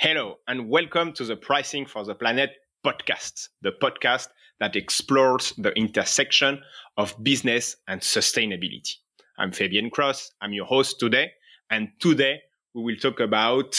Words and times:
Hello, 0.00 0.36
and 0.46 0.68
welcome 0.68 1.12
to 1.14 1.24
the 1.24 1.34
Pricing 1.34 1.84
for 1.84 2.04
the 2.04 2.14
Planet 2.14 2.50
podcast, 2.86 3.48
the 3.62 3.72
podcast 3.72 4.28
that 4.60 4.76
explores 4.76 5.52
the 5.58 5.72
intersection 5.72 6.62
of 6.96 7.16
business 7.24 7.74
and 7.88 8.00
sustainability. 8.00 8.92
I'm 9.38 9.50
Fabien 9.50 9.90
Cros. 9.90 10.30
I'm 10.40 10.52
your 10.52 10.66
host 10.66 11.00
today. 11.00 11.32
And 11.68 11.88
today 11.98 12.38
we 12.74 12.84
will 12.84 12.96
talk 12.96 13.18
about 13.18 13.76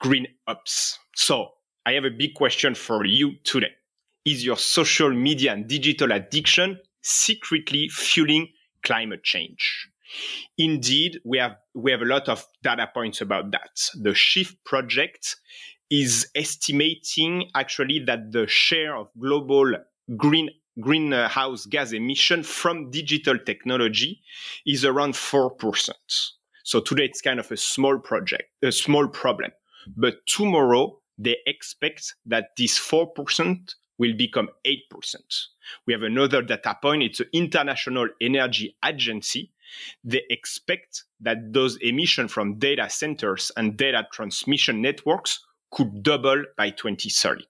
green 0.00 0.28
ops. 0.46 0.98
So 1.14 1.50
I 1.84 1.92
have 1.92 2.04
a 2.06 2.16
big 2.16 2.32
question 2.32 2.74
for 2.74 3.04
you 3.04 3.32
today. 3.44 3.72
Is 4.24 4.46
your 4.46 4.56
social 4.56 5.10
media 5.10 5.52
and 5.52 5.68
digital 5.68 6.12
addiction 6.12 6.80
secretly 7.02 7.90
fueling 7.90 8.48
climate 8.82 9.22
change? 9.22 9.90
Indeed, 10.56 11.20
we 11.24 11.38
have 11.38 11.56
we 11.74 11.90
have 11.90 12.02
a 12.02 12.06
lot 12.06 12.28
of 12.28 12.46
data 12.62 12.88
points 12.92 13.20
about 13.20 13.50
that. 13.52 13.88
The 13.94 14.14
Shift 14.14 14.62
project 14.64 15.36
is 15.90 16.28
estimating 16.34 17.50
actually 17.54 18.00
that 18.06 18.32
the 18.32 18.46
share 18.46 18.96
of 18.96 19.08
global 19.18 19.74
green 20.16 20.50
greenhouse 20.80 21.66
gas 21.66 21.92
emission 21.92 22.42
from 22.42 22.90
digital 22.90 23.36
technology 23.38 24.22
is 24.64 24.84
around 24.84 25.14
4%. 25.14 25.90
So 26.62 26.80
today 26.80 27.04
it's 27.06 27.20
kind 27.20 27.40
of 27.40 27.50
a 27.50 27.56
small 27.56 27.98
project, 27.98 28.44
a 28.62 28.70
small 28.70 29.08
problem. 29.08 29.50
But 29.96 30.26
tomorrow 30.26 31.00
they 31.16 31.36
expect 31.46 32.14
that 32.26 32.50
this 32.56 32.78
4% 32.78 33.74
will 33.98 34.14
become 34.16 34.48
8%. 34.64 34.76
We 35.86 35.92
have 35.92 36.02
another 36.02 36.42
data 36.42 36.76
point. 36.80 37.02
It's 37.02 37.18
the 37.18 37.28
International 37.32 38.08
Energy 38.20 38.76
Agency. 38.84 39.52
They 40.04 40.22
expect 40.30 41.04
that 41.20 41.52
those 41.52 41.76
emissions 41.76 42.32
from 42.32 42.58
data 42.58 42.88
centers 42.90 43.50
and 43.56 43.76
data 43.76 44.06
transmission 44.12 44.82
networks 44.82 45.40
could 45.70 46.02
double 46.02 46.44
by 46.56 46.70
2030. 46.70 47.44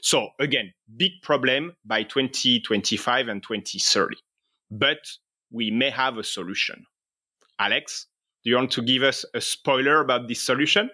So 0.00 0.28
again, 0.38 0.72
big 0.96 1.12
problem 1.22 1.76
by 1.84 2.02
2025 2.04 3.28
and 3.28 3.42
2030. 3.42 4.16
But 4.70 4.98
we 5.50 5.70
may 5.70 5.90
have 5.90 6.16
a 6.18 6.24
solution. 6.24 6.86
Alex, 7.58 8.06
do 8.44 8.50
you 8.50 8.56
want 8.56 8.70
to 8.72 8.82
give 8.82 9.02
us 9.02 9.24
a 9.34 9.40
spoiler 9.40 10.00
about 10.00 10.28
this 10.28 10.42
solution? 10.42 10.90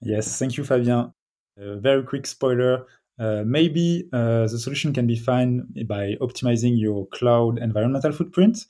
Yes, 0.00 0.38
thank 0.38 0.56
you, 0.56 0.64
Fabien. 0.64 1.12
A 1.56 1.76
very 1.76 2.02
quick 2.02 2.26
spoiler. 2.26 2.86
Uh, 3.18 3.42
maybe 3.46 4.08
uh, 4.12 4.42
the 4.42 4.58
solution 4.58 4.92
can 4.92 5.06
be 5.06 5.16
found 5.16 5.62
by 5.86 6.14
optimizing 6.20 6.72
your 6.74 7.06
cloud 7.08 7.58
environmental 7.58 8.10
footprint 8.10 8.66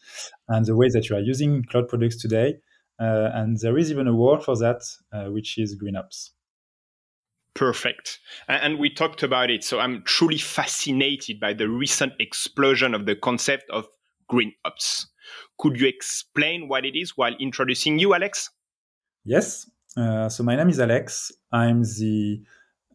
and 0.49 0.67
the 0.67 0.77
way 0.77 0.89
that 0.91 1.09
you 1.09 1.17
are 1.17 1.21
using 1.21 1.65
cloud 1.65 1.89
products 1.89 2.21
today. 2.21 2.55
Uh, 3.01 3.31
and 3.33 3.59
there 3.61 3.79
is 3.79 3.91
even 3.91 4.07
a 4.07 4.15
word 4.15 4.43
for 4.43 4.57
that, 4.57 4.83
uh, 5.13 5.25
which 5.31 5.59
is 5.59 5.75
green 5.75 5.97
ops. 5.97 6.33
Perfect. 7.55 8.19
And 8.49 8.79
we 8.79 8.91
talked 8.91 9.23
about 9.23 9.49
it. 9.49 9.65
So 9.65 9.79
I'm 9.79 10.03
truly 10.05 10.39
fascinated 10.39 11.41
by 11.41 11.55
the 11.55 11.69
recent 11.69 12.13
explosion 12.19 12.95
of 12.95 13.07
the 13.07 13.15
concept 13.15 13.71
of 13.71 13.87
green 14.29 14.53
ops. 14.65 15.07
Could 15.59 15.81
you 15.81 15.87
explain 15.87 16.69
what 16.69 16.85
it 16.85 16.97
is 16.97 17.17
while 17.17 17.35
introducing 17.39 17.99
you, 17.99 18.15
Alex? 18.15 18.51
Yes. 19.25 19.71
Uh, 19.97 20.29
so 20.29 20.43
my 20.43 20.57
name 20.57 20.69
is 20.69 20.81
Alex. 20.81 21.31
I'm 21.53 21.83
the 21.83 22.43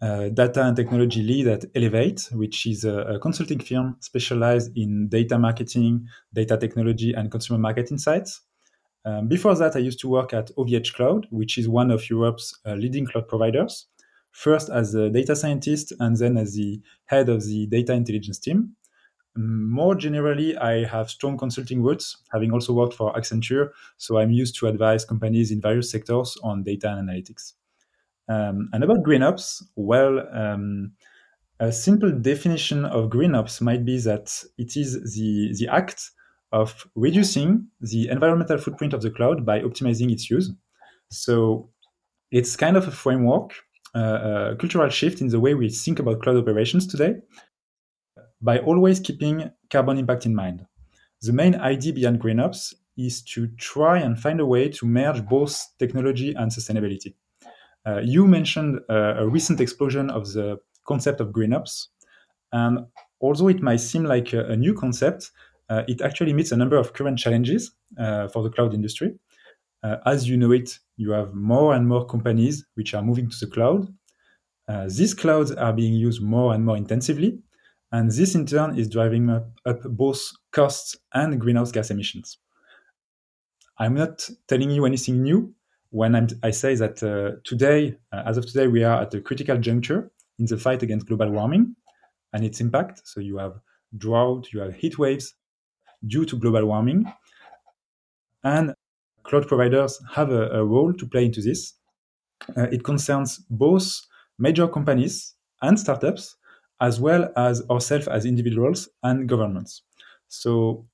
uh, 0.02 0.30
data 0.30 0.64
and 0.64 0.75
technology 0.75 1.22
lead 1.22 1.47
at 1.47 1.66
Elevate, 1.75 2.30
which 2.31 2.66
is 2.66 2.86
a, 2.86 3.00
a, 3.00 3.19
consulting 3.19 3.59
firm 3.59 3.97
specialized 4.00 4.75
in 4.78 5.09
data 5.09 5.38
marketing, 5.38 6.08
data 6.33 6.58
technology, 6.58 7.14
and 7.14 7.30
consumer 7.30 7.59
market 7.59 7.91
insights. 7.91 8.41
Um, 9.06 9.28
before 9.28 9.56
that, 9.56 9.75
I 9.75 9.80
used 9.80 10.00
to 10.02 10.09
work 10.09 10.33
at 10.33 10.52
OVH 10.58 10.94
Cloud, 10.94 11.28
which 11.31 11.58
is 11.58 11.67
one 11.67 11.91
of 11.91 12.09
Europe's 12.09 12.58
uh, 12.66 12.73
leading 12.73 13.06
cloud 13.06 13.28
providers 13.28 13.88
first 14.31 14.69
as 14.69 14.94
a 14.94 15.09
data 15.09 15.36
scientist 15.36 15.91
and 16.00 16.16
then 16.17 16.38
as 16.38 16.53
the 16.53 16.81
head 17.06 17.30
of 17.30 17.44
the 17.45 17.66
data 17.67 17.94
intelligence 17.94 18.39
team. 18.39 18.75
More 19.36 19.95
generally, 19.95 20.58
I 20.58 20.86
have 20.86 21.09
strong 21.09 21.38
consulting 21.38 21.81
roots, 21.81 22.18
having 22.31 22.51
also 22.51 22.74
worked 22.74 22.94
for 22.94 23.13
Accenture, 23.13 23.69
so 23.97 24.18
I'm 24.18 24.31
used 24.31 24.57
to 24.59 24.68
advise 24.68 25.06
companies 25.06 25.51
in 25.51 25.62
various 25.62 25.91
sectors 25.91 26.38
on 26.44 26.63
data 26.63 26.90
and 26.90 27.09
analytics. 27.09 27.53
Um, 28.29 28.69
and 28.73 28.84
about 28.84 29.03
green 29.03 29.23
ops, 29.23 29.63
well, 29.75 30.19
um, 30.31 30.94
a 31.59 31.72
simple 31.72 32.12
definition 32.12 32.85
of 32.85 33.09
green 33.09 33.35
ops 33.35 33.59
might 33.59 33.84
be 33.84 34.00
that 34.01 34.44
it 34.57 34.78
is 34.78 35.16
the, 35.16 35.53
the 35.57 35.67
act 35.73 36.12
of 36.51 36.88
reducing 36.95 37.68
the 37.81 38.07
environmental 38.09 38.57
footprint 38.57 38.94
of 38.94 39.01
the 39.01 39.12
cloud 39.12 39.45
by 39.45 39.59
optimizing 39.59 40.12
its 40.12 40.29
use. 40.29 40.51
So 41.09 41.69
it's 42.31 42.56
kind 42.56 42.78
of 42.78 42.88
a 42.88 42.91
framework 42.91 43.53
a 43.95 44.56
cultural 44.59 44.89
shift 44.89 45.22
in 45.22 45.29
the 45.29 45.39
way 45.39 45.53
we 45.53 45.69
think 45.69 46.00
about 46.00 46.22
cloud 46.22 46.38
operations 46.38 46.88
today 46.88 47.16
by 48.41 48.59
always 48.59 49.00
keeping 49.00 49.51
carbon 49.69 49.97
impact 49.97 50.25
in 50.25 50.35
mind. 50.35 50.66
The 51.22 51.34
main 51.34 51.56
idea 51.56 51.94
behind 51.94 52.22
GreenOps 52.22 52.73
is 52.97 53.22
to 53.23 53.47
try 53.57 54.00
and 54.00 54.19
find 54.19 54.39
a 54.39 54.45
way 54.45 54.69
to 54.69 54.85
merge 54.85 55.25
both 55.25 55.66
technology 55.78 56.34
and 56.34 56.51
sustainability. 56.51 57.13
Uh, 57.88 58.00
you 58.03 58.28
mentioned 58.28 58.79
uh, 58.90 59.16
a 59.17 59.28
recent 59.28 59.59
explosion 59.62 60.09
of 60.09 60.31
the 60.34 60.57
concept 60.85 61.22
of 61.22 61.29
GreenOps, 61.29 61.88
and 62.51 62.79
although 63.22 63.47
it 63.47 63.62
might 63.62 63.79
seem 63.79 64.03
like 64.03 64.34
a, 64.34 64.45
a 64.47 64.56
new 64.56 64.73
concept, 64.73 65.31
uh, 65.69 65.84
it 65.88 66.01
actually 66.01 66.34
meets 66.34 66.51
a 66.51 66.57
number 66.57 66.78
of 66.78 66.94
current 66.94 67.18
challenges 67.18 67.72
uh, 67.97 68.28
for 68.28 68.44
the 68.44 68.50
cloud 68.50 68.73
industry. 68.73 69.18
Uh, 69.84 69.97
as 70.06 70.28
you 70.28 70.35
know 70.35 70.51
it, 70.51 70.78
you 70.97 71.12
have 71.12 71.34
more 71.34 71.73
and 71.73 71.88
more 71.88 72.06
companies 72.06 72.66
which 72.75 72.94
are 72.94 73.01
moving 73.01 73.29
to 73.29 73.38
the 73.39 73.47
cloud. 73.47 73.88
Uh, 74.68 74.85
these 74.85 75.13
clouds 75.13 75.51
are 75.51 75.73
being 75.73 75.94
used 75.94 76.22
more 76.22 76.53
and 76.53 76.66
more 76.66 76.78
intensively, 76.78 77.39
and 77.91 78.12
this 78.12 78.35
in 78.35 78.45
turn 78.45 78.78
is 78.78 78.89
driving 78.89 79.29
up, 79.29 79.47
up 79.66 79.81
both 79.84 80.22
costs 80.51 80.97
and 81.13 81.39
greenhouse 81.39 81.72
gas 81.72 81.89
emissions. 81.89 82.38
I'm 83.78 83.94
not 83.94 84.29
telling 84.47 84.69
you 84.69 84.85
anything 84.85 85.23
new 85.23 85.53
when 85.91 86.16
I'm, 86.16 86.27
i 86.44 86.51
say 86.51 86.75
that 86.75 87.01
uh, 87.01 87.39
today, 87.44 87.95
uh, 88.11 88.23
as 88.25 88.38
of 88.38 88.45
today, 88.45 88.67
we 88.67 88.83
are 88.83 89.01
at 89.01 89.13
a 89.13 89.22
critical 89.22 89.57
juncture 89.57 90.11
in 90.38 90.45
the 90.45 90.57
fight 90.57 90.83
against 90.83 91.07
global 91.07 91.29
warming 91.29 91.75
and 92.33 92.45
its 92.45 92.61
impact. 92.61 93.01
So 93.05 93.19
you 93.19 93.38
have 93.38 93.59
drought, 93.97 94.50
you 94.53 94.59
have 94.59 94.75
heat 94.75 95.00
waves 95.00 95.33
due 96.07 96.25
to 96.25 96.38
global 96.38 96.66
warming, 96.66 97.11
and 98.44 98.73
cloud 99.23 99.47
providers 99.47 100.00
have 100.13 100.31
a, 100.31 100.50
a 100.51 100.63
role 100.63 100.94
to 100.94 101.05
play 101.05 101.25
into 101.25 101.41
this. 101.41 101.73
Uh, 102.56 102.67
it 102.71 102.83
concerns 102.83 103.39
both 103.50 104.01
major 104.38 104.67
companies 104.67 105.35
and 105.61 105.77
startups, 105.79 106.35
as 106.81 107.00
well 107.00 107.29
as 107.35 107.67
ourselves 107.69 108.07
as 108.07 108.25
individuals 108.25 108.88
and 109.03 109.27
governments. 109.27 109.81
So, 110.29 110.88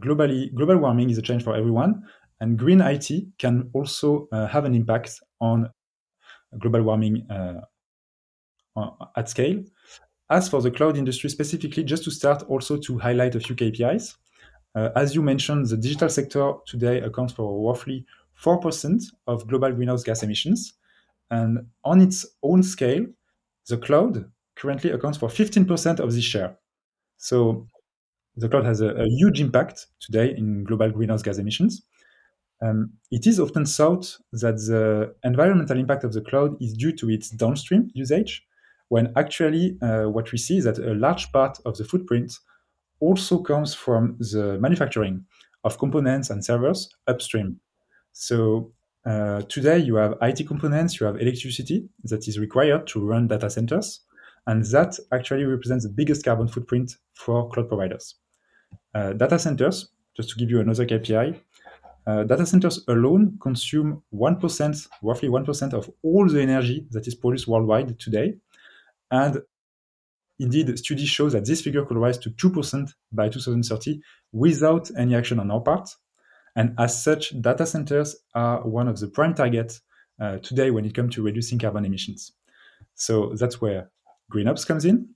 globally, 0.00 0.52
global 0.54 0.78
warming 0.78 1.10
is 1.10 1.18
a 1.18 1.22
change 1.22 1.44
for 1.44 1.54
everyone, 1.54 2.02
and 2.40 2.58
green 2.58 2.80
IT 2.80 3.10
can 3.38 3.70
also 3.72 4.28
uh, 4.32 4.46
have 4.46 4.64
an 4.64 4.74
impact 4.74 5.20
on 5.40 5.70
global 6.58 6.82
warming 6.82 7.26
uh, 7.30 7.60
at 9.16 9.28
scale. 9.28 9.62
As 10.28 10.48
for 10.48 10.60
the 10.60 10.70
cloud 10.70 10.96
industry 10.96 11.30
specifically, 11.30 11.84
just 11.84 12.04
to 12.04 12.10
start, 12.10 12.42
also 12.44 12.76
to 12.78 12.98
highlight 12.98 13.34
a 13.34 13.40
few 13.40 13.54
KPIs. 13.54 14.16
Uh, 14.74 14.90
as 14.96 15.14
you 15.14 15.22
mentioned, 15.22 15.66
the 15.66 15.76
digital 15.76 16.08
sector 16.08 16.52
today 16.66 17.00
accounts 17.00 17.32
for 17.32 17.66
roughly 17.66 18.04
4% 18.42 19.02
of 19.26 19.46
global 19.46 19.72
greenhouse 19.72 20.02
gas 20.02 20.22
emissions. 20.22 20.74
And 21.30 21.66
on 21.84 22.00
its 22.00 22.26
own 22.42 22.62
scale, 22.62 23.06
the 23.68 23.78
cloud 23.78 24.30
currently 24.56 24.90
accounts 24.90 25.18
for 25.18 25.28
15% 25.28 26.00
of 26.00 26.12
this 26.12 26.24
share. 26.24 26.58
So 27.16 27.66
the 28.36 28.48
cloud 28.48 28.66
has 28.66 28.80
a, 28.80 28.88
a 28.88 29.06
huge 29.06 29.40
impact 29.40 29.86
today 30.00 30.34
in 30.36 30.64
global 30.64 30.90
greenhouse 30.90 31.22
gas 31.22 31.38
emissions. 31.38 31.82
Um, 32.62 32.92
it 33.10 33.26
is 33.26 33.38
often 33.38 33.66
thought 33.66 34.16
that 34.32 34.56
the 34.56 35.14
environmental 35.24 35.78
impact 35.78 36.04
of 36.04 36.12
the 36.12 36.22
cloud 36.22 36.56
is 36.60 36.72
due 36.72 36.92
to 36.92 37.10
its 37.10 37.30
downstream 37.30 37.90
usage, 37.94 38.46
when 38.88 39.12
actually 39.16 39.78
uh, 39.82 40.04
what 40.04 40.32
we 40.32 40.38
see 40.38 40.58
is 40.58 40.64
that 40.64 40.78
a 40.78 40.94
large 40.94 41.30
part 41.32 41.58
of 41.64 41.76
the 41.76 41.84
footprint 41.84 42.38
also 43.00 43.38
comes 43.38 43.74
from 43.74 44.16
the 44.18 44.58
manufacturing 44.60 45.24
of 45.64 45.78
components 45.78 46.30
and 46.30 46.44
servers 46.44 46.88
upstream. 47.06 47.60
So 48.12 48.72
uh, 49.04 49.42
today 49.42 49.78
you 49.78 49.96
have 49.96 50.14
IT 50.22 50.46
components, 50.46 50.98
you 50.98 51.06
have 51.06 51.20
electricity 51.20 51.88
that 52.04 52.26
is 52.26 52.38
required 52.38 52.86
to 52.88 53.04
run 53.04 53.28
data 53.28 53.50
centers, 53.50 54.00
and 54.46 54.64
that 54.66 54.98
actually 55.12 55.44
represents 55.44 55.84
the 55.84 55.92
biggest 55.92 56.24
carbon 56.24 56.48
footprint 56.48 56.96
for 57.14 57.48
cloud 57.50 57.68
providers. 57.68 58.14
Uh, 58.94 59.12
data 59.12 59.38
centers, 59.38 59.90
just 60.16 60.30
to 60.30 60.36
give 60.36 60.50
you 60.50 60.60
another 60.60 60.86
KPI, 60.86 61.38
uh, 62.06 62.22
data 62.24 62.46
centers 62.46 62.84
alone 62.88 63.36
consume 63.40 64.02
1%, 64.14 64.88
roughly 65.02 65.28
1% 65.28 65.72
of 65.72 65.90
all 66.02 66.28
the 66.28 66.40
energy 66.40 66.86
that 66.90 67.06
is 67.06 67.14
produced 67.14 67.48
worldwide 67.48 67.98
today. 67.98 68.34
And 69.10 69.42
Indeed, 70.38 70.78
studies 70.78 71.08
show 71.08 71.30
that 71.30 71.46
this 71.46 71.62
figure 71.62 71.84
could 71.84 71.96
rise 71.96 72.18
to 72.18 72.30
2% 72.30 72.92
by 73.12 73.28
2030 73.28 74.00
without 74.32 74.90
any 74.96 75.14
action 75.14 75.40
on 75.40 75.50
our 75.50 75.60
part. 75.60 75.88
And 76.54 76.74
as 76.78 77.02
such, 77.02 77.40
data 77.40 77.66
centers 77.66 78.16
are 78.34 78.66
one 78.66 78.88
of 78.88 78.98
the 78.98 79.08
prime 79.08 79.34
targets 79.34 79.80
uh, 80.20 80.38
today 80.38 80.70
when 80.70 80.84
it 80.84 80.94
comes 80.94 81.14
to 81.14 81.22
reducing 81.22 81.58
carbon 81.58 81.84
emissions. 81.84 82.32
So 82.94 83.34
that's 83.34 83.60
where 83.60 83.90
GreenOps 84.32 84.66
comes 84.66 84.84
in. 84.84 85.08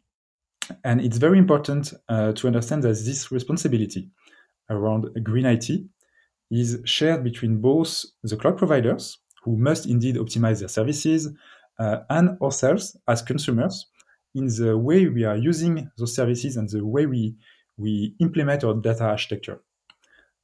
And 0.85 1.01
it's 1.01 1.17
very 1.17 1.39
important 1.39 1.93
uh, 2.09 2.33
to 2.33 2.47
understand 2.47 2.83
that 2.85 2.89
this 3.05 3.31
responsibility 3.31 4.11
around 4.71 5.09
green 5.25 5.47
IT 5.47 5.69
is 6.51 6.81
shared 6.85 7.23
between 7.23 7.61
both 7.61 8.05
the 8.23 8.37
cloud 8.37 8.59
providers, 8.59 9.19
who 9.43 9.57
must 9.57 9.87
indeed 9.87 10.17
optimize 10.17 10.61
their 10.61 10.69
services, 10.69 11.29
uh, 11.79 12.01
and 12.11 12.41
ourselves 12.43 12.97
as 13.09 13.23
consumers 13.23 13.87
in 14.35 14.47
the 14.47 14.77
way 14.77 15.07
we 15.09 15.25
are 15.25 15.37
using 15.37 15.91
those 15.97 16.15
services 16.15 16.57
and 16.57 16.69
the 16.69 16.85
way 16.85 17.07
we, 17.07 17.35
we 17.77 18.15
implement 18.21 18.65
our 18.65 18.75
data 18.75 19.05
architecture. 19.05 19.61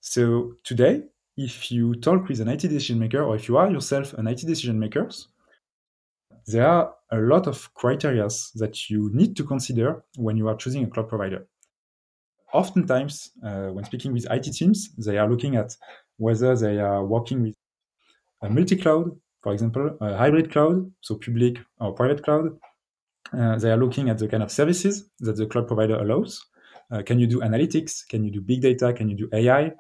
So 0.01 0.55
today, 0.65 1.03
if 1.37 1.71
you 1.71 1.95
talk 1.97 2.29
with 2.29 2.41
an 2.41 2.49
IT 2.49 2.61
decision 2.63 2.99
maker, 2.99 3.23
or 3.23 3.37
if 3.37 3.49
you 3.49 3.57
are 3.59 3.71
yourself 3.71 4.15
an 4.15 4.27
IT 4.27 4.47
decision 4.47 4.79
maker, 4.79 5.09
there 6.47 6.67
are 6.67 6.95
a 7.11 7.19
lot 7.19 7.47
of 7.47 7.73
criteria 7.75 8.27
that 8.55 8.89
you 8.89 9.11
need 9.13 9.37
to 9.37 9.45
consider 9.45 10.05
when 10.17 10.37
you 10.37 10.49
are 10.49 10.57
choosing 10.57 10.85
a 10.85 10.87
cloud 10.87 11.09
provider. 11.09 11.47
Oftentimes, 12.53 13.31
uh, 13.45 13.69
when 13.69 13.85
speaking 13.85 14.13
with 14.13 14.27
IT 14.31 14.45
teams, 14.53 14.95
they 14.97 15.19
are 15.19 15.29
looking 15.29 15.57
at 15.57 15.77
whether 16.17 16.57
they 16.57 16.79
are 16.79 17.05
working 17.05 17.43
with 17.43 17.55
a 18.43 18.49
multi-cloud, 18.49 19.11
for 19.43 19.53
example, 19.53 19.97
a 20.01 20.17
hybrid 20.17 20.51
cloud, 20.51 20.91
so 21.01 21.17
public 21.17 21.59
or 21.81 21.93
private 21.93 22.23
cloud. 22.23 22.59
Uh, 23.33 23.59
they 23.59 23.71
are 23.71 23.77
looking 23.77 24.09
at 24.09 24.19
the 24.19 24.29
kind 24.29 24.43
of 24.43 24.51
services 24.51 25.11
that 25.21 25.37
the 25.37 25.47
cloud 25.47 25.67
provider 25.67 25.97
allows. 25.97 26.45
Uh, 26.91 27.03
can 27.03 27.19
you 27.19 27.27
do 27.27 27.41
analytics? 27.41 28.07
Can 28.09 28.25
you 28.25 28.31
do 28.31 28.41
big 28.41 28.63
data? 28.63 28.93
Can 28.93 29.09
you 29.09 29.17
do 29.17 29.29
AI? 29.33 29.73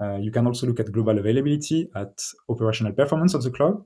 Uh, 0.00 0.16
you 0.16 0.30
can 0.30 0.46
also 0.46 0.66
look 0.66 0.78
at 0.78 0.92
global 0.92 1.18
availability, 1.18 1.90
at 1.96 2.22
operational 2.48 2.92
performance 2.92 3.34
of 3.34 3.42
the 3.42 3.50
cloud. 3.50 3.82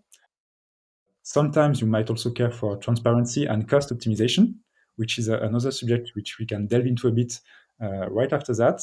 Sometimes 1.23 1.81
you 1.81 1.87
might 1.87 2.11
also 2.11 2.31
care 2.31 2.51
for 2.51 2.77
transparency 2.77 3.47
and 3.47 3.69
cost 3.69 3.91
optimization, 3.91 4.55
which 4.97 5.19
is 5.19 5.29
a, 5.29 5.39
another 5.39 5.71
subject 5.71 6.11
which 6.15 6.39
we 6.39 6.45
can 6.45 6.67
delve 6.67 6.87
into 6.87 7.09
a 7.09 7.13
bit 7.13 7.41
right 7.83 8.33
after 8.33 8.55
that. 8.55 8.81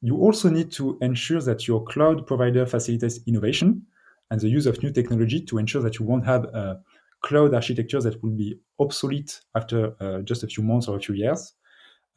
You 0.00 0.16
also 0.18 0.50
need 0.50 0.70
to 0.72 0.98
ensure 1.00 1.40
that 1.40 1.66
your 1.66 1.84
cloud 1.84 2.26
provider 2.26 2.66
facilitates 2.66 3.20
innovation 3.26 3.86
and 4.30 4.40
the 4.40 4.48
use 4.48 4.66
of 4.66 4.82
new 4.82 4.92
technology 4.92 5.40
to 5.46 5.58
ensure 5.58 5.82
that 5.82 5.98
you 5.98 6.04
won't 6.04 6.26
have 6.26 6.44
a 6.44 6.80
cloud 7.22 7.54
architecture 7.54 8.02
that 8.02 8.22
will 8.22 8.36
be 8.36 8.58
obsolete 8.78 9.40
after 9.54 9.94
uh, 10.00 10.20
just 10.20 10.42
a 10.42 10.46
few 10.46 10.62
months 10.62 10.88
or 10.88 10.96
a 10.98 11.00
few 11.00 11.14
years. 11.14 11.54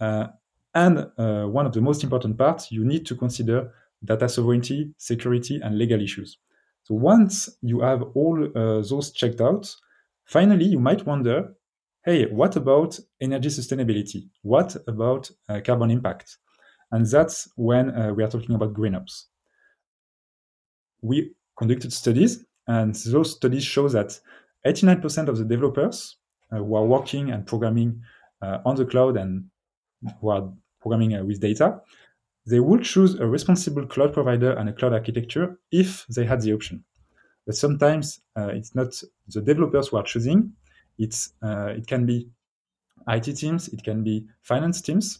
Uh, 0.01 0.27
and 0.75 0.99
uh, 1.17 1.45
one 1.45 1.65
of 1.65 1.73
the 1.73 1.81
most 1.81 2.03
important 2.03 2.37
parts, 2.37 2.71
you 2.71 2.83
need 2.83 3.05
to 3.05 3.15
consider 3.15 3.71
data 4.03 4.27
sovereignty, 4.27 4.93
security, 4.97 5.59
and 5.63 5.77
legal 5.77 6.01
issues. 6.01 6.37
So 6.83 6.93
once 6.93 7.49
you 7.61 7.79
have 7.81 8.03
all 8.15 8.43
uh, 8.43 8.81
those 8.81 9.11
checked 9.11 9.41
out, 9.41 9.73
finally 10.25 10.65
you 10.65 10.79
might 10.79 11.05
wonder, 11.05 11.53
hey, 12.07 12.25
what 12.27 12.55
about 12.55 12.97
energy 13.19 13.49
sustainability? 13.49 14.29
What 14.41 14.77
about 14.87 15.29
uh, 15.49 15.59
carbon 15.59 15.91
impact? 15.91 16.37
And 16.89 17.05
that's 17.05 17.49
when 17.57 17.93
uh, 17.93 18.13
we 18.13 18.23
are 18.23 18.29
talking 18.29 18.55
about 18.55 18.73
GreenOps. 18.73 19.25
We 21.01 21.33
conducted 21.57 21.91
studies, 21.91 22.45
and 22.65 22.95
those 22.95 23.35
studies 23.35 23.65
show 23.65 23.89
that 23.89 24.17
89% 24.65 25.27
of 25.27 25.37
the 25.37 25.43
developers 25.43 26.15
uh, 26.49 26.59
who 26.59 26.75
are 26.75 26.85
working 26.85 27.31
and 27.31 27.45
programming 27.45 28.01
uh, 28.41 28.59
on 28.65 28.77
the 28.77 28.85
cloud 28.85 29.17
and 29.17 29.43
who 30.21 30.29
are 30.29 30.49
programming 30.79 31.13
uh, 31.13 31.25
with 31.25 31.41
data, 31.41 31.81
they 32.45 32.61
would 32.61 32.83
choose 32.83 33.15
a 33.15 33.27
responsible 33.27 33.85
cloud 33.85 34.13
provider 34.13 34.53
and 34.53 34.69
a 34.69 34.73
cloud 34.73 34.93
architecture 34.93 35.59
if 35.73 36.05
they 36.07 36.23
had 36.23 36.39
the 36.39 36.53
option. 36.53 36.85
But 37.45 37.55
sometimes 37.55 38.21
uh, 38.37 38.47
it's 38.47 38.73
not 38.75 38.93
the 39.27 39.41
developers 39.41 39.89
who 39.89 39.97
are 39.97 40.03
choosing. 40.03 40.53
It's 40.97 41.33
uh, 41.41 41.67
it 41.67 41.87
can 41.87 42.05
be 42.05 42.29
IT 43.07 43.23
teams, 43.35 43.69
it 43.69 43.83
can 43.83 44.03
be 44.03 44.27
finance 44.41 44.81
teams, 44.81 45.19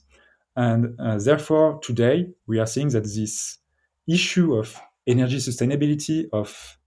and 0.55 0.99
uh, 0.99 1.17
therefore 1.17 1.79
today 1.81 2.29
we 2.47 2.59
are 2.59 2.67
seeing 2.67 2.89
that 2.89 3.03
this 3.03 3.59
issue 4.07 4.55
of 4.55 4.79
energy 5.05 5.37
sustainability, 5.37 6.27
of 6.33 6.77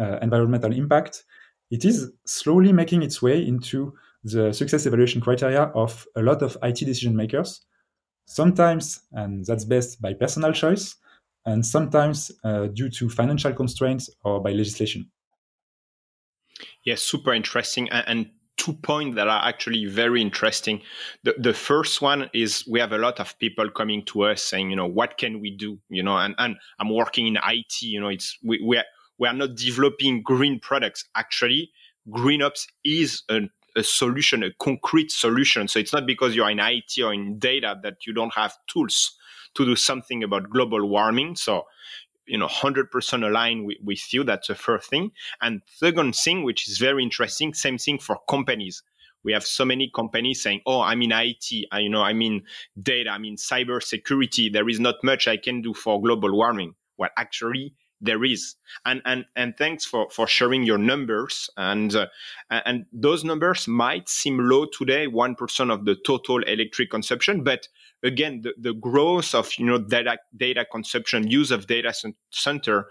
uh, 0.00 0.18
environmental 0.22 0.72
impact, 0.72 1.24
it 1.70 1.84
is 1.84 2.10
slowly 2.24 2.72
making 2.72 3.02
its 3.02 3.20
way 3.20 3.44
into 3.46 3.94
the 4.24 4.52
success 4.52 4.86
evaluation 4.86 5.20
criteria 5.20 5.62
of 5.74 6.06
a 6.16 6.22
lot 6.22 6.42
of 6.42 6.56
IT 6.62 6.78
decision 6.78 7.14
makers 7.14 7.62
sometimes, 8.26 9.00
and 9.12 9.44
that's 9.46 9.64
best 9.64 10.00
by 10.00 10.12
personal 10.12 10.52
choice, 10.52 10.96
and 11.46 11.64
sometimes 11.64 12.30
uh, 12.44 12.66
due 12.66 12.90
to 12.90 13.08
financial 13.08 13.52
constraints 13.52 14.10
or 14.22 14.40
by 14.40 14.50
legislation. 14.50 15.10
Yes, 16.82 17.02
super 17.02 17.32
interesting. 17.32 17.88
And, 17.90 18.04
and 18.06 18.30
two 18.58 18.74
points 18.74 19.16
that 19.16 19.28
are 19.28 19.48
actually 19.48 19.86
very 19.86 20.20
interesting. 20.20 20.82
The, 21.22 21.34
the 21.38 21.54
first 21.54 22.02
one 22.02 22.28
is 22.34 22.64
we 22.68 22.80
have 22.80 22.92
a 22.92 22.98
lot 22.98 23.20
of 23.20 23.38
people 23.38 23.70
coming 23.70 24.04
to 24.06 24.24
us 24.24 24.42
saying, 24.42 24.70
you 24.70 24.76
know, 24.76 24.86
what 24.86 25.16
can 25.16 25.40
we 25.40 25.56
do? 25.56 25.78
You 25.88 26.02
know, 26.02 26.18
and, 26.18 26.34
and 26.36 26.56
I'm 26.78 26.94
working 26.94 27.26
in 27.26 27.36
IT, 27.36 27.82
you 27.82 28.00
know, 28.00 28.08
it's 28.08 28.36
we, 28.44 28.62
we, 28.62 28.76
are, 28.76 28.84
we 29.18 29.28
are 29.28 29.34
not 29.34 29.54
developing 29.54 30.22
green 30.22 30.60
products. 30.60 31.04
Actually, 31.14 31.70
GreenOps 32.10 32.66
is 32.84 33.22
an 33.28 33.50
a 33.76 33.82
solution, 33.82 34.42
a 34.42 34.52
concrete 34.58 35.10
solution. 35.10 35.68
So 35.68 35.78
it's 35.78 35.92
not 35.92 36.06
because 36.06 36.34
you're 36.34 36.50
in 36.50 36.58
IT 36.58 36.98
or 37.02 37.14
in 37.14 37.38
data 37.38 37.78
that 37.82 38.06
you 38.06 38.12
don't 38.12 38.34
have 38.34 38.56
tools 38.66 39.16
to 39.54 39.64
do 39.64 39.76
something 39.76 40.22
about 40.22 40.50
global 40.50 40.88
warming. 40.88 41.36
So, 41.36 41.64
you 42.28 42.38
know, 42.38 42.46
100% 42.46 43.26
aligned 43.26 43.66
with, 43.66 43.78
with 43.82 44.12
you. 44.12 44.24
That's 44.24 44.48
the 44.48 44.54
first 44.54 44.90
thing. 44.90 45.12
And 45.40 45.62
second 45.66 46.14
thing, 46.14 46.42
which 46.42 46.68
is 46.68 46.78
very 46.78 47.02
interesting, 47.02 47.54
same 47.54 47.78
thing 47.78 47.98
for 47.98 48.18
companies. 48.28 48.82
We 49.24 49.32
have 49.32 49.44
so 49.44 49.64
many 49.64 49.90
companies 49.94 50.42
saying, 50.42 50.60
"Oh, 50.64 50.80
I'm 50.80 51.02
in 51.02 51.12
IT. 51.12 51.66
I, 51.72 51.80
you 51.80 51.88
know, 51.88 52.02
I'm 52.02 52.22
in 52.22 52.42
data. 52.80 53.10
I'm 53.10 53.24
in 53.24 53.36
cyber 53.36 53.82
security. 53.82 54.48
There 54.48 54.68
is 54.68 54.78
not 54.78 55.02
much 55.02 55.26
I 55.26 55.36
can 55.36 55.60
do 55.60 55.74
for 55.74 56.00
global 56.00 56.32
warming." 56.36 56.74
Well, 56.96 57.10
actually, 57.16 57.74
there 58.00 58.24
is. 58.24 58.54
And 58.84 59.02
and 59.04 59.24
and 59.36 59.56
thanks 59.56 59.84
for 59.84 60.08
for 60.10 60.26
sharing 60.26 60.62
your 60.62 60.78
numbers. 60.78 61.50
And 61.56 61.94
uh, 61.94 62.06
and 62.50 62.86
those 62.92 63.24
numbers 63.24 63.66
might 63.66 64.08
seem 64.08 64.38
low 64.38 64.66
today 64.66 65.06
1% 65.06 65.72
of 65.72 65.84
the 65.84 65.96
total 66.06 66.42
electric 66.42 66.90
consumption. 66.90 67.42
But 67.42 67.68
again 68.02 68.42
the, 68.42 68.54
the 68.58 68.74
growth 68.74 69.34
of 69.34 69.50
you 69.58 69.66
know 69.66 69.78
data 69.78 70.18
data 70.36 70.64
consumption 70.70 71.28
use 71.28 71.50
of 71.50 71.66
data 71.66 71.92
center 72.30 72.86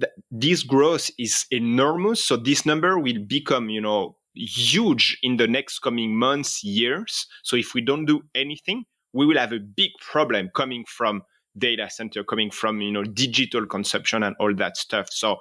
th- 0.00 0.12
this 0.30 0.62
growth 0.62 1.10
is 1.18 1.46
enormous. 1.50 2.24
So 2.24 2.36
this 2.36 2.64
number 2.64 2.98
will 2.98 3.24
become 3.26 3.68
you 3.68 3.80
know 3.80 4.16
huge 4.34 5.18
in 5.22 5.36
the 5.36 5.48
next 5.48 5.80
coming 5.80 6.16
months 6.16 6.62
years. 6.62 7.26
So 7.42 7.56
if 7.56 7.74
we 7.74 7.80
don't 7.80 8.06
do 8.06 8.22
anything 8.34 8.84
we 9.12 9.26
will 9.26 9.38
have 9.38 9.52
a 9.52 9.58
big 9.58 9.90
problem 10.00 10.50
coming 10.54 10.84
from 10.86 11.22
data 11.58 11.88
center 11.90 12.24
coming 12.24 12.50
from 12.50 12.80
you 12.80 12.92
know 12.92 13.04
digital 13.04 13.66
consumption 13.66 14.22
and 14.22 14.36
all 14.38 14.54
that 14.54 14.76
stuff. 14.76 15.08
So 15.10 15.36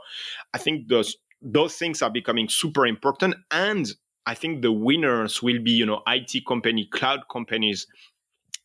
i 0.54 0.58
think 0.58 0.88
those 0.88 1.18
those 1.42 1.76
things 1.76 2.02
are 2.02 2.10
becoming 2.10 2.50
super 2.50 2.86
important. 2.86 3.36
And 3.52 3.88
i 4.26 4.34
think 4.34 4.62
the 4.62 4.72
winners 4.72 5.42
will 5.42 5.62
be 5.62 5.72
you 5.72 5.86
know 5.86 6.02
it 6.08 6.46
company 6.48 6.88
cloud 6.92 7.22
companies 7.32 7.88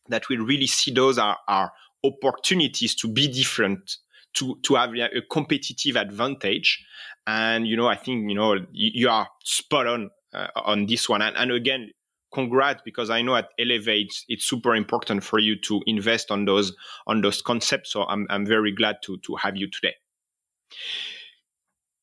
that 0.09 0.27
will 0.29 0.39
really 0.45 0.67
see 0.67 0.91
those 0.91 1.17
are, 1.17 1.37
are 1.47 1.71
opportunities 2.03 2.93
to 2.95 3.07
be 3.07 3.27
different 3.27 3.97
to 4.33 4.57
to 4.63 4.75
have 4.75 4.93
a 4.95 5.21
competitive 5.31 5.95
advantage. 5.95 6.85
And 7.25 7.67
you 7.67 7.77
know 7.77 7.87
i 7.87 7.95
think 7.95 8.29
you 8.29 8.35
know 8.35 8.53
you, 8.53 8.91
you 8.93 9.09
are 9.09 9.27
spot 9.43 9.87
on 9.87 10.09
uh, 10.33 10.47
on 10.55 10.85
this 10.85 11.07
one. 11.07 11.21
And, 11.21 11.37
and 11.37 11.51
again 11.51 11.91
congrats 12.33 12.81
because 12.83 13.09
I 13.09 13.21
know 13.21 13.35
at 13.35 13.49
Elevate 13.59 14.13
it's 14.27 14.45
super 14.45 14.75
important 14.75 15.23
for 15.23 15.39
you 15.39 15.59
to 15.61 15.81
invest 15.85 16.31
on 16.31 16.45
those 16.45 16.75
on 17.07 17.21
those 17.21 17.41
concepts. 17.41 17.91
So 17.91 18.03
I'm 18.03 18.27
I'm 18.29 18.45
very 18.45 18.71
glad 18.71 18.97
to 19.03 19.17
to 19.19 19.35
have 19.35 19.55
you 19.55 19.69
today. 19.69 19.95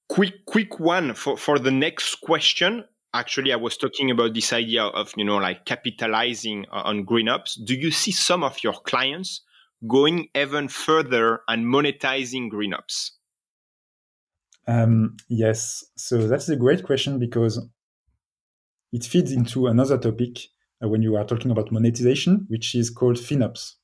Quick 0.08 0.44
quick 0.46 0.80
one 0.80 1.14
for 1.14 1.36
for 1.36 1.58
the 1.58 1.70
next 1.70 2.16
question. 2.22 2.84
Actually, 3.12 3.52
I 3.52 3.56
was 3.56 3.76
talking 3.76 4.10
about 4.10 4.34
this 4.34 4.52
idea 4.52 4.84
of 4.84 5.12
you 5.16 5.24
know 5.24 5.38
like 5.38 5.64
capitalizing 5.64 6.66
on 6.70 7.04
GreenOps. 7.04 7.58
Do 7.64 7.74
you 7.74 7.90
see 7.90 8.12
some 8.12 8.44
of 8.44 8.62
your 8.62 8.74
clients 8.74 9.42
going 9.86 10.28
even 10.34 10.68
further 10.68 11.40
and 11.48 11.64
monetizing 11.66 12.50
GreenOps? 12.50 13.12
Um, 14.66 15.16
yes, 15.28 15.84
so 15.96 16.28
that's 16.28 16.48
a 16.48 16.56
great 16.56 16.84
question 16.84 17.18
because 17.18 17.66
it 18.92 19.04
feeds 19.04 19.32
into 19.32 19.66
another 19.66 19.98
topic 19.98 20.38
uh, 20.82 20.88
when 20.88 21.02
you 21.02 21.16
are 21.16 21.24
talking 21.24 21.50
about 21.50 21.70
monetization, 21.72 22.46
which 22.48 22.74
is 22.74 22.90
called 22.90 23.16
FinOps. 23.16 23.74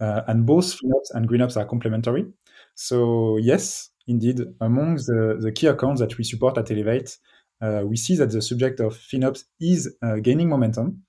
Uh, 0.00 0.22
and 0.28 0.46
both 0.46 0.78
FinOps 0.80 1.10
and 1.14 1.28
GreenOps 1.28 1.56
are 1.56 1.66
complementary. 1.66 2.26
So 2.74 3.36
yes, 3.36 3.90
indeed, 4.06 4.40
among 4.60 4.96
the, 4.96 5.38
the 5.40 5.52
key 5.52 5.66
accounts 5.66 6.00
that 6.00 6.16
we 6.16 6.24
support 6.24 6.56
at 6.58 6.70
Elevate, 6.70 7.16
uh, 7.60 7.82
we 7.84 7.96
see 7.96 8.16
that 8.16 8.30
the 8.30 8.40
subject 8.40 8.80
of 8.80 8.94
FinOps 8.94 9.44
is 9.60 9.94
uh, 10.02 10.16
gaining 10.16 10.48
momentum. 10.48 11.02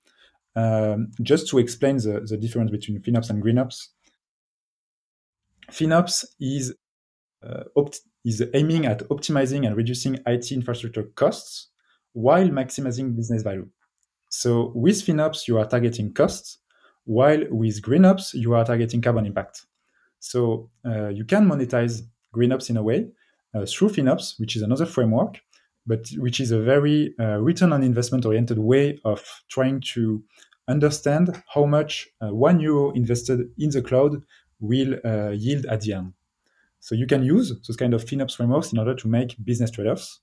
Um, 0.54 1.10
just 1.22 1.48
to 1.48 1.58
explain 1.58 1.96
the, 1.96 2.20
the 2.28 2.36
difference 2.36 2.70
between 2.70 3.00
FinOps 3.00 3.30
and 3.30 3.42
GreenOps, 3.42 3.88
FinOps 5.70 6.26
is 6.38 6.74
uh, 7.42 7.64
opt- 7.76 8.02
is 8.24 8.44
aiming 8.52 8.84
at 8.84 9.00
optimizing 9.08 9.66
and 9.66 9.76
reducing 9.76 10.18
IT 10.26 10.52
infrastructure 10.52 11.04
costs 11.14 11.71
while 12.12 12.48
maximizing 12.48 13.16
business 13.16 13.42
value. 13.42 13.68
So 14.28 14.72
with 14.74 15.04
FinOps, 15.04 15.46
you 15.48 15.58
are 15.58 15.66
targeting 15.66 16.12
costs, 16.14 16.58
while 17.04 17.42
with 17.50 17.82
GreenOps, 17.82 18.34
you 18.34 18.54
are 18.54 18.64
targeting 18.64 19.00
carbon 19.02 19.26
impact. 19.26 19.66
So 20.20 20.70
uh, 20.86 21.08
you 21.08 21.24
can 21.24 21.46
monetize 21.46 22.02
GreenOps 22.34 22.70
in 22.70 22.76
a 22.76 22.82
way 22.82 23.08
uh, 23.54 23.66
through 23.66 23.90
FinOps, 23.90 24.38
which 24.38 24.56
is 24.56 24.62
another 24.62 24.86
framework, 24.86 25.40
but 25.86 26.08
which 26.16 26.40
is 26.40 26.50
a 26.50 26.60
very 26.60 27.14
uh, 27.18 27.38
return 27.38 27.72
on 27.72 27.82
investment 27.82 28.24
oriented 28.24 28.58
way 28.58 28.98
of 29.04 29.22
trying 29.48 29.80
to 29.94 30.22
understand 30.68 31.42
how 31.52 31.66
much 31.66 32.08
uh, 32.20 32.32
one 32.32 32.60
euro 32.60 32.92
invested 32.92 33.50
in 33.58 33.70
the 33.70 33.82
cloud 33.82 34.22
will 34.60 34.94
uh, 35.04 35.30
yield 35.30 35.66
at 35.66 35.80
the 35.80 35.92
end. 35.92 36.12
So 36.78 36.94
you 36.94 37.06
can 37.06 37.24
use 37.24 37.52
those 37.66 37.76
kind 37.76 37.94
of 37.94 38.04
FinOps 38.04 38.36
frameworks 38.36 38.72
in 38.72 38.78
order 38.78 38.94
to 38.94 39.08
make 39.08 39.36
business 39.44 39.70
trade-offs. 39.70 40.20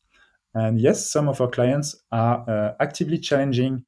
And 0.53 0.79
yes, 0.79 1.11
some 1.11 1.27
of 1.29 1.41
our 1.41 1.49
clients 1.49 1.95
are 2.11 2.43
uh, 2.49 2.75
actively 2.79 3.19
challenging 3.19 3.85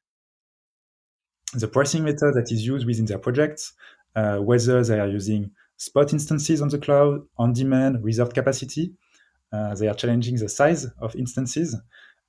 the 1.53 1.68
pricing 1.68 2.03
method 2.03 2.34
that 2.34 2.51
is 2.51 2.65
used 2.65 2.86
within 2.86 3.06
their 3.06 3.18
projects, 3.20 3.74
uh, 4.15 4.38
whether 4.38 4.84
they 4.84 5.00
are 5.00 5.08
using 5.08 5.51
spot 5.77 6.13
instances 6.13 6.62
on 6.62 6.70
the 6.70 6.77
cloud, 6.77 7.22
on 7.38 7.53
demand, 7.53 8.03
reserved 8.03 8.34
capacity. 8.34 8.94
Uh, 9.51 9.75
they 9.75 9.88
are 9.88 9.96
challenging 9.96 10.38
the 10.38 10.50
size 10.50 10.86
of 11.00 11.15
instances. 11.15 11.75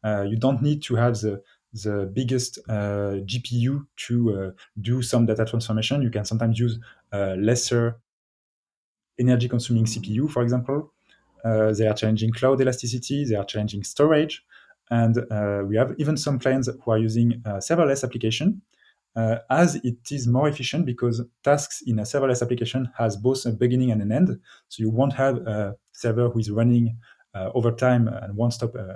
Uh, 0.04 0.22
you 0.22 0.36
don't 0.36 0.62
need 0.62 0.82
to 0.82 0.96
have 0.96 1.14
the 1.20 1.42
the 1.74 2.10
biggest 2.12 2.58
uh, 2.68 3.16
GPU 3.24 3.86
to 3.96 4.36
uh, 4.36 4.50
do 4.80 5.02
some 5.02 5.24
data 5.26 5.44
transformation. 5.44 6.02
You 6.02 6.10
can 6.10 6.24
sometimes 6.24 6.58
use 6.58 6.78
lesser 7.12 7.98
energy 9.18 9.48
consuming 9.48 9.86
CPU, 9.86 10.28
for 10.28 10.42
example. 10.42 10.92
Uh, 11.44 11.72
they 11.72 11.86
are 11.86 11.94
challenging 11.94 12.32
cloud 12.32 12.60
elasticity, 12.60 13.24
they 13.24 13.34
are 13.34 13.44
challenging 13.44 13.82
storage. 13.82 14.44
And 14.90 15.16
uh, 15.30 15.62
we 15.66 15.76
have 15.76 15.94
even 15.98 16.16
some 16.16 16.38
clients 16.38 16.68
who 16.68 16.90
are 16.90 16.98
using 16.98 17.42
serverless 17.46 18.04
application 18.04 18.60
uh, 19.14 19.38
as 19.50 19.76
it 19.76 20.10
is 20.10 20.26
more 20.26 20.48
efficient 20.48 20.86
because 20.86 21.22
tasks 21.42 21.82
in 21.86 21.98
a 21.98 22.02
serverless 22.02 22.42
application 22.42 22.90
has 22.96 23.16
both 23.16 23.44
a 23.46 23.52
beginning 23.52 23.90
and 23.90 24.02
an 24.02 24.12
end. 24.12 24.28
So 24.68 24.82
you 24.82 24.90
won't 24.90 25.12
have 25.14 25.36
a 25.46 25.76
server 25.92 26.30
who 26.30 26.38
is 26.38 26.50
running 26.50 26.96
uh, 27.34 27.50
over 27.54 27.72
time 27.72 28.08
and 28.08 28.36
won't 28.36 28.54
stop 28.54 28.74
uh, 28.74 28.94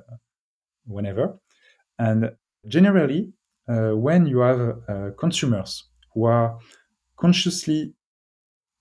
whenever. 0.86 1.38
And 1.98 2.32
generally, 2.66 3.32
uh, 3.68 3.90
when 3.90 4.26
you 4.26 4.38
have 4.40 4.78
uh, 4.88 5.10
consumers 5.18 5.84
who 6.14 6.24
are 6.24 6.58
consciously 7.16 7.94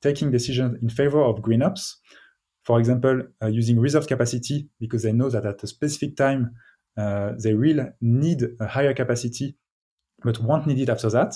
taking 0.01 0.31
decisions 0.31 0.77
in 0.81 0.89
favor 0.89 1.22
of 1.22 1.41
green 1.41 1.63
ops, 1.63 1.98
for 2.65 2.79
example, 2.79 3.22
uh, 3.41 3.48
using 3.48 3.79
reserved 3.79 4.10
capacity 4.10 4.67
because 4.79 5.03
they 5.03 5.13
know 5.13 5.29
that 5.29 5.45
at 5.45 5.63
a 5.63 5.67
specific 5.67 6.17
time 6.17 6.55
they 6.98 7.53
will 7.53 7.89
need 8.01 8.41
a 8.60 8.67
higher 8.67 8.93
capacity 8.93 9.55
but 10.24 10.39
won't 10.39 10.67
need 10.67 10.79
it 10.79 10.89
after 10.89 11.10
that. 11.10 11.36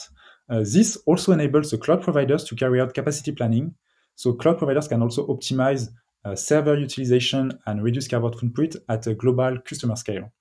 Uh, 0.50 0.60
this 0.60 0.98
also 1.06 1.32
enables 1.32 1.72
the 1.72 1.78
cloud 1.78 2.02
providers 2.02 2.44
to 2.44 2.56
carry 2.56 2.82
out 2.82 2.94
capacity 2.94 3.32
planning. 3.32 3.76
So 4.16 4.34
cloud 4.34 4.58
providers 4.58 4.88
can 4.88 5.02
also 5.02 5.28
optimize 5.28 5.90
uh, 6.26 6.36
server 6.36 6.76
utilization 6.76 7.58
and 7.68 7.84
reduce 7.84 8.08
carbon 8.08 8.34
footprint 8.34 8.76
at 8.90 9.06
a 9.08 9.14
global 9.14 9.58
customer 9.64 9.96
scale. 9.96 10.32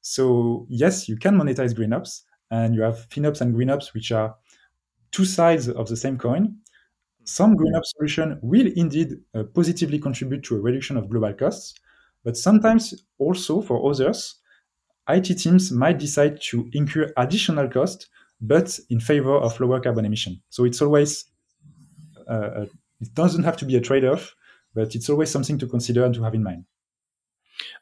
So 0.00 0.66
yes, 0.68 1.08
you 1.08 1.16
can 1.16 1.36
monetize 1.36 1.74
GreenOps, 1.74 2.22
and 2.50 2.74
you 2.74 2.82
have 2.82 3.08
FinOps 3.08 3.40
and 3.40 3.54
GreenOps, 3.54 3.94
which 3.94 4.12
are 4.12 4.34
two 5.12 5.24
sides 5.24 5.68
of 5.68 5.88
the 5.88 5.96
same 5.96 6.18
coin. 6.18 6.56
Some 7.24 7.56
GreenOps 7.56 7.94
solution 7.96 8.38
will 8.42 8.70
indeed 8.74 9.14
uh, 9.34 9.44
positively 9.54 9.98
contribute 9.98 10.42
to 10.44 10.56
a 10.56 10.60
reduction 10.60 10.96
of 10.96 11.08
global 11.08 11.32
costs, 11.32 11.74
but 12.24 12.36
sometimes 12.36 12.94
also 13.18 13.60
for 13.60 13.88
others, 13.90 14.36
IT 15.08 15.38
teams 15.38 15.72
might 15.72 15.98
decide 15.98 16.40
to 16.50 16.68
incur 16.72 17.12
additional 17.16 17.68
cost, 17.68 18.08
but 18.40 18.78
in 18.90 19.00
favor 19.00 19.36
of 19.36 19.58
lower 19.60 19.80
carbon 19.80 20.04
emission. 20.04 20.40
So 20.50 20.64
it's 20.64 20.82
always, 20.82 21.24
uh, 22.28 22.32
uh, 22.32 22.66
it 23.00 23.14
doesn't 23.14 23.44
have 23.44 23.56
to 23.58 23.64
be 23.64 23.76
a 23.76 23.80
trade 23.80 24.04
off, 24.04 24.34
but 24.74 24.94
it's 24.94 25.08
always 25.08 25.30
something 25.30 25.58
to 25.58 25.66
consider 25.66 26.04
and 26.04 26.14
to 26.14 26.22
have 26.22 26.34
in 26.34 26.42
mind. 26.42 26.64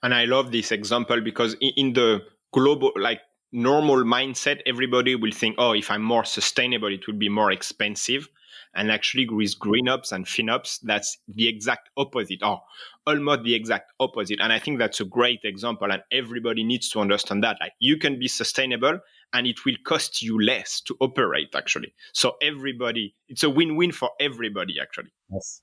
And 0.02 0.14
I 0.14 0.25
love 0.25 0.52
this 0.52 0.73
example 0.73 1.20
because 1.20 1.56
in 1.61 1.92
the 1.92 2.23
global, 2.52 2.92
like 2.97 3.20
normal 3.52 4.04
mindset, 4.04 4.61
everybody 4.66 5.14
will 5.14 5.32
think, 5.32 5.56
oh, 5.59 5.73
if 5.73 5.90
I'm 5.90 6.02
more 6.02 6.25
sustainable, 6.25 6.92
it 6.92 7.06
will 7.06 7.14
be 7.14 7.28
more 7.28 7.52
expensive. 7.52 8.28
And 8.74 8.90
actually, 8.92 9.28
with 9.28 9.58
GreenOps 9.58 10.12
and 10.12 10.26
FinOps, 10.26 10.78
that's 10.82 11.18
the 11.26 11.48
exact 11.48 11.90
opposite, 11.96 12.42
or 12.42 12.60
almost 13.06 13.42
the 13.42 13.54
exact 13.54 13.92
opposite. 13.98 14.38
And 14.40 14.52
I 14.52 14.60
think 14.60 14.78
that's 14.78 15.00
a 15.00 15.04
great 15.04 15.40
example. 15.42 15.90
And 15.90 16.02
everybody 16.12 16.62
needs 16.62 16.88
to 16.90 17.00
understand 17.00 17.42
that. 17.42 17.56
Like 17.60 17.72
you 17.80 17.98
can 17.98 18.18
be 18.18 18.28
sustainable 18.28 19.00
and 19.32 19.46
it 19.46 19.64
will 19.64 19.76
cost 19.84 20.22
you 20.22 20.40
less 20.40 20.80
to 20.82 20.96
operate, 21.00 21.54
actually. 21.56 21.94
So 22.12 22.36
everybody, 22.42 23.14
it's 23.28 23.42
a 23.42 23.50
win 23.50 23.76
win 23.76 23.92
for 23.92 24.10
everybody, 24.20 24.76
actually. 24.80 25.10
Yes. 25.32 25.62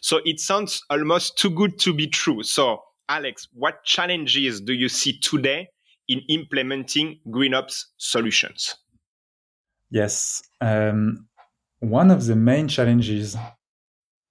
So 0.00 0.20
it 0.24 0.40
sounds 0.40 0.82
almost 0.90 1.38
too 1.38 1.50
good 1.50 1.78
to 1.80 1.94
be 1.94 2.08
true. 2.08 2.42
So, 2.42 2.82
Alex, 3.08 3.46
what 3.52 3.84
challenges 3.84 4.60
do 4.60 4.72
you 4.72 4.88
see 4.88 5.18
today 5.18 5.68
in 6.08 6.22
implementing 6.28 7.20
GreenOps 7.28 7.84
solutions? 7.98 8.76
Yes. 9.90 10.42
Um, 10.60 11.28
one 11.80 12.10
of 12.10 12.26
the 12.26 12.36
main 12.36 12.68
challenges 12.68 13.36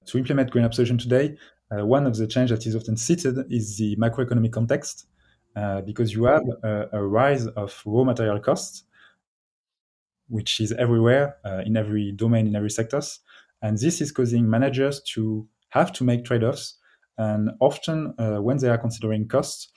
to 0.06 0.18
implement 0.18 0.52
green 0.52 0.72
solution 0.72 0.98
today, 0.98 1.38
uh, 1.72 1.86
one 1.86 2.06
of 2.06 2.16
the 2.16 2.28
challenges 2.28 2.60
that 2.60 2.68
is 2.68 2.76
often 2.76 2.98
cited 2.98 3.38
is 3.52 3.78
the 3.78 3.96
macroeconomic 3.98 4.52
context, 4.52 5.08
uh, 5.56 5.82
because 5.82 6.14
you 6.14 6.26
have 6.26 6.44
a, 6.64 6.90
a, 6.94 7.04
rise 7.04 7.48
of 7.48 7.82
raw 7.86 8.04
material 8.04 8.40
costs, 8.40 8.84
which 10.28 10.60
is 10.60 10.72
everywhere 10.74 11.38
uh, 11.46 11.62
in 11.66 11.78
every 11.78 12.12
domain, 12.12 12.48
in 12.48 12.56
every 12.56 12.70
sectors, 12.70 13.20
and 13.62 13.78
this 13.78 14.02
is 14.02 14.12
causing 14.12 14.50
managers 14.50 15.02
to 15.02 15.48
have 15.70 15.92
to 15.94 16.04
make 16.04 16.26
trade-offs. 16.26 16.78
And 17.18 17.52
often, 17.62 18.14
uh, 18.20 18.42
when 18.42 18.58
they 18.58 18.70
are 18.70 18.78
considering 18.78 19.28
costs, 19.28 19.70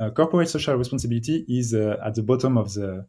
uh, 0.00 0.10
corporate 0.10 0.48
social 0.48 0.74
responsibility 0.74 1.44
is 1.48 1.74
uh, 1.74 1.96
at 2.04 2.14
the 2.14 2.22
bottom 2.22 2.56
of 2.58 2.72
the 2.74 3.06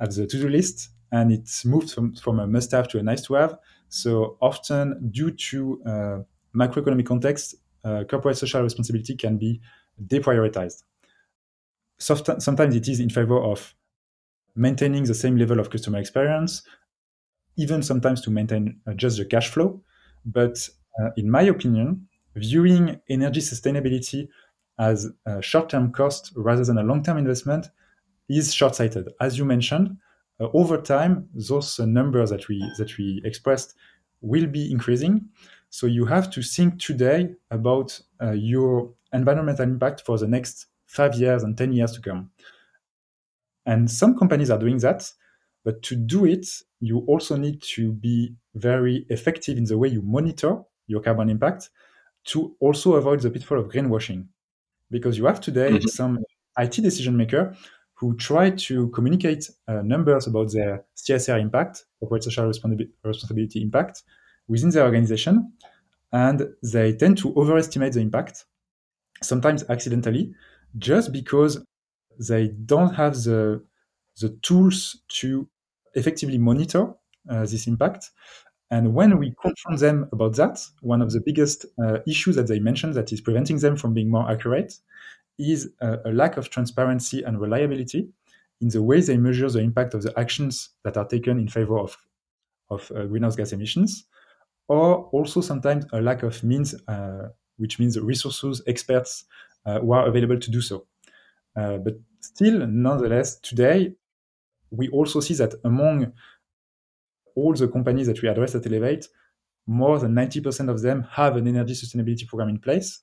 at 0.00 0.10
the 0.14 0.26
to-do 0.26 0.48
list 0.48 0.90
and 1.14 1.30
it's 1.36 1.64
moved 1.64 1.90
from, 1.94 2.06
from 2.24 2.40
a 2.40 2.46
must-have 2.46 2.88
to 2.88 2.98
a 2.98 3.02
nice-to-have. 3.02 3.52
So 3.88 4.36
often, 4.40 4.84
due 5.18 5.30
to 5.48 5.58
uh, 5.92 6.18
macroeconomic 6.60 7.06
context, 7.06 7.46
uh, 7.84 8.02
corporate 8.10 8.36
social 8.36 8.62
responsibility 8.62 9.14
can 9.16 9.38
be 9.38 9.60
deprioritized. 10.12 10.82
Soft- 11.98 12.42
sometimes 12.42 12.74
it 12.74 12.88
is 12.88 12.98
in 12.98 13.10
favor 13.10 13.38
of 13.52 13.74
maintaining 14.56 15.04
the 15.04 15.14
same 15.14 15.36
level 15.36 15.60
of 15.60 15.70
customer 15.70 15.98
experience, 15.98 16.62
even 17.56 17.82
sometimes 17.82 18.20
to 18.22 18.30
maintain 18.30 18.62
uh, 18.86 18.94
just 18.94 19.16
the 19.18 19.24
cash 19.24 19.48
flow. 19.54 19.80
But 20.24 20.56
uh, 20.98 21.10
in 21.16 21.30
my 21.30 21.42
opinion, 21.54 22.08
viewing 22.34 23.00
energy 23.08 23.40
sustainability 23.40 24.28
as 24.78 24.98
a 25.26 25.40
short-term 25.40 25.92
cost 25.92 26.32
rather 26.34 26.64
than 26.64 26.78
a 26.78 26.82
long-term 26.82 27.18
investment 27.18 27.70
is 28.28 28.52
short-sighted. 28.52 29.06
As 29.20 29.38
you 29.38 29.44
mentioned, 29.44 29.96
uh, 30.40 30.48
over 30.52 30.80
time, 30.80 31.28
those 31.34 31.78
uh, 31.78 31.86
numbers 31.86 32.30
that 32.30 32.48
we 32.48 32.70
that 32.78 32.96
we 32.98 33.20
expressed 33.24 33.74
will 34.20 34.46
be 34.46 34.70
increasing. 34.70 35.28
So 35.70 35.86
you 35.86 36.04
have 36.06 36.30
to 36.30 36.42
think 36.42 36.80
today 36.80 37.34
about 37.50 38.00
uh, 38.22 38.32
your 38.32 38.92
environmental 39.12 39.64
impact 39.64 40.02
for 40.02 40.18
the 40.18 40.28
next 40.28 40.66
five 40.86 41.14
years 41.14 41.42
and 41.42 41.56
ten 41.56 41.72
years 41.72 41.92
to 41.92 42.00
come. 42.00 42.30
And 43.66 43.90
some 43.90 44.18
companies 44.18 44.50
are 44.50 44.58
doing 44.58 44.78
that, 44.78 45.10
but 45.64 45.82
to 45.82 45.96
do 45.96 46.26
it, 46.26 46.46
you 46.80 46.98
also 47.06 47.36
need 47.36 47.62
to 47.62 47.92
be 47.92 48.34
very 48.54 49.06
effective 49.08 49.56
in 49.56 49.64
the 49.64 49.78
way 49.78 49.88
you 49.88 50.02
monitor 50.02 50.62
your 50.86 51.00
carbon 51.00 51.30
impact 51.30 51.70
to 52.24 52.54
also 52.60 52.94
avoid 52.94 53.20
the 53.20 53.30
pitfall 53.30 53.58
of 53.58 53.68
greenwashing. 53.68 54.26
Because 54.90 55.16
you 55.16 55.24
have 55.26 55.40
today 55.40 55.70
mm-hmm. 55.70 55.86
some 55.88 56.18
IT 56.58 56.72
decision 56.72 57.16
maker 57.16 57.56
who 57.94 58.16
try 58.16 58.50
to 58.50 58.88
communicate 58.90 59.48
uh, 59.68 59.82
numbers 59.82 60.26
about 60.26 60.52
their 60.52 60.84
CSR 60.96 61.40
impact, 61.40 61.84
corporate 62.00 62.24
social 62.24 62.46
responsibility 62.46 63.62
impact, 63.62 64.02
within 64.48 64.70
their 64.70 64.84
organization, 64.84 65.52
and 66.12 66.48
they 66.62 66.92
tend 66.92 67.18
to 67.18 67.34
overestimate 67.36 67.92
the 67.92 68.00
impact, 68.00 68.44
sometimes 69.22 69.64
accidentally, 69.70 70.34
just 70.78 71.12
because 71.12 71.64
they 72.18 72.48
don't 72.48 72.94
have 72.94 73.14
the 73.14 73.64
the 74.20 74.28
tools 74.42 75.02
to 75.08 75.48
effectively 75.94 76.38
monitor 76.38 76.92
uh, 77.28 77.40
this 77.46 77.66
impact. 77.66 78.10
And 78.70 78.94
when 78.94 79.18
we 79.18 79.34
confront 79.40 79.80
them 79.80 80.08
about 80.12 80.36
that, 80.36 80.64
one 80.80 81.02
of 81.02 81.12
the 81.12 81.20
biggest 81.20 81.66
uh, 81.84 81.98
issues 82.06 82.36
that 82.36 82.48
they 82.48 82.58
mentioned 82.58 82.94
that 82.94 83.12
is 83.12 83.20
preventing 83.20 83.58
them 83.58 83.76
from 83.76 83.94
being 83.94 84.10
more 84.10 84.30
accurate 84.30 84.74
is 85.38 85.70
a, 85.80 85.98
a, 86.04 86.12
lack 86.12 86.36
of 86.36 86.50
transparency 86.50 87.22
and 87.22 87.40
reliability 87.40 88.08
in 88.60 88.68
the 88.68 88.82
way 88.82 89.00
they 89.00 89.16
measure 89.16 89.50
the 89.50 89.58
impact 89.58 89.94
of 89.94 90.02
the 90.02 90.16
actions 90.18 90.70
that 90.84 90.96
are 90.96 91.06
taken 91.06 91.38
in 91.38 91.48
favor 91.48 91.78
of, 91.78 91.96
of 92.70 92.90
uh, 92.92 93.04
greenhouse 93.04 93.36
gas 93.36 93.52
emissions, 93.52 94.04
or 94.68 95.06
also 95.12 95.40
sometimes 95.40 95.84
a 95.92 96.00
lack 96.00 96.22
of 96.22 96.42
means 96.44 96.74
uh, 96.88 97.28
which 97.56 97.78
means 97.78 97.98
resources, 97.98 98.62
experts 98.66 99.24
uh, 99.66 99.80
who 99.80 99.92
are 99.92 100.06
available 100.06 100.38
to 100.38 100.50
do 100.50 100.60
so. 100.60 100.86
Uh, 101.56 101.76
but 101.78 101.94
still, 102.20 102.66
nonetheless, 102.66 103.36
today, 103.40 103.94
we 104.70 104.88
also 104.88 105.20
see 105.20 105.34
that 105.34 105.54
among 105.64 106.12
all 107.36 107.54
the 107.54 107.68
companies 107.68 108.06
that 108.06 108.20
we 108.22 108.28
address 108.28 108.54
at 108.54 108.66
Elevate, 108.66 109.08
more 109.66 109.98
than 109.98 110.12
90% 110.12 110.68
of 110.68 110.82
them 110.82 111.06
have 111.10 111.36
an 111.36 111.46
energy 111.46 111.74
sustainability 111.74 112.26
program 112.26 112.48
in 112.48 112.58
place. 112.58 113.00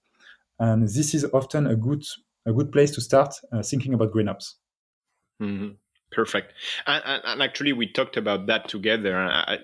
And 0.62 0.84
this 0.84 1.16
is 1.16 1.26
often 1.34 1.66
a 1.66 1.76
good, 1.76 2.04
a 2.46 2.54
good 2.54 2.72
place 2.72 2.92
to 2.92 3.02
start 3.02 3.34
uh, 3.52 3.64
thinking 3.64 3.96
about 3.96 4.12
green. 4.12 4.28
Mm-hmm. 4.28 5.70
Perfect. 6.12 6.54
And, 6.86 7.22
and, 7.26 7.42
actually, 7.42 7.74
we 7.74 7.92
talked 7.92 8.16
about 8.16 8.46
that 8.46 8.70
together. 8.70 9.18
I, 9.18 9.58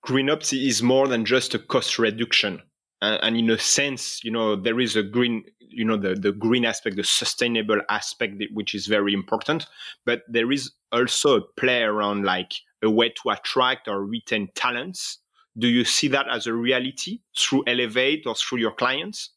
green 0.00 0.30
ops 0.30 0.54
is 0.54 0.82
more 0.82 1.06
than 1.08 1.26
just 1.26 1.54
a 1.54 1.58
cost 1.58 1.98
reduction. 1.98 2.62
And 3.02 3.36
in 3.36 3.50
a 3.50 3.58
sense, 3.58 4.24
you 4.24 4.30
know, 4.30 4.56
there 4.56 4.80
is 4.80 4.96
a 4.96 5.02
green, 5.02 5.44
you 5.58 5.84
know, 5.84 5.98
the, 5.98 6.14
the 6.14 6.32
green 6.32 6.64
aspect, 6.64 6.96
the 6.96 7.04
sustainable 7.04 7.82
aspect, 7.90 8.42
which 8.54 8.74
is 8.74 8.86
very 8.86 9.12
important. 9.12 9.66
But 10.06 10.22
there 10.26 10.52
is 10.52 10.72
also 10.90 11.36
a 11.36 11.42
play 11.58 11.82
around 11.82 12.24
like 12.24 12.52
a 12.82 12.88
way 12.88 13.10
to 13.22 13.30
attract 13.30 13.88
or 13.88 14.06
retain 14.06 14.48
talents. 14.54 15.18
Do 15.58 15.68
you 15.68 15.84
see 15.84 16.08
that 16.08 16.28
as 16.30 16.46
a 16.46 16.54
reality 16.54 17.18
through 17.36 17.64
Elevate 17.66 18.26
or 18.26 18.34
through 18.36 18.60
your 18.60 18.72
clients? 18.72 19.31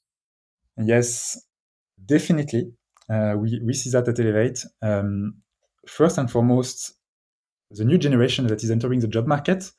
Yes, 0.77 1.41
definitely. 2.05 2.71
Uh, 3.09 3.35
we, 3.37 3.61
we 3.63 3.73
see 3.73 3.89
that 3.91 4.07
at 4.07 4.19
Elevate. 4.19 4.65
Um, 4.81 5.35
first 5.87 6.17
and 6.17 6.29
foremost, 6.29 6.93
the 7.71 7.85
new 7.85 7.97
generation 7.97 8.47
that 8.47 8.63
is 8.63 8.71
entering 8.71 8.99
the 8.99 9.07
job 9.07 9.27
market, 9.27 9.71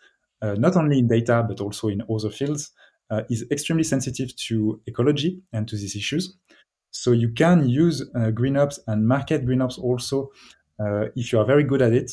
uh, 0.42 0.54
not 0.54 0.76
only 0.76 0.98
in 0.98 1.08
data, 1.08 1.44
but 1.48 1.60
also 1.60 1.88
in 1.88 2.02
other 2.10 2.30
fields, 2.30 2.72
uh, 3.10 3.22
is 3.30 3.44
extremely 3.50 3.84
sensitive 3.84 4.34
to 4.36 4.80
ecology 4.86 5.42
and 5.52 5.68
to 5.68 5.76
these 5.76 5.96
issues. 5.96 6.36
So 6.90 7.12
you 7.12 7.30
can 7.32 7.68
use 7.68 8.04
uh, 8.16 8.30
green 8.30 8.56
ops 8.56 8.80
and 8.86 9.06
market 9.06 9.44
green 9.44 9.62
ops 9.62 9.78
also 9.78 10.30
uh, 10.80 11.06
if 11.16 11.32
you 11.32 11.38
are 11.38 11.44
very 11.44 11.64
good 11.64 11.82
at 11.82 11.92
it 11.92 12.12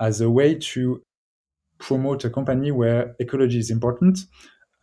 as 0.00 0.20
a 0.20 0.30
way 0.30 0.54
to 0.56 1.02
promote 1.78 2.24
a 2.24 2.30
company 2.30 2.70
where 2.70 3.14
ecology 3.20 3.58
is 3.58 3.70
important 3.70 4.18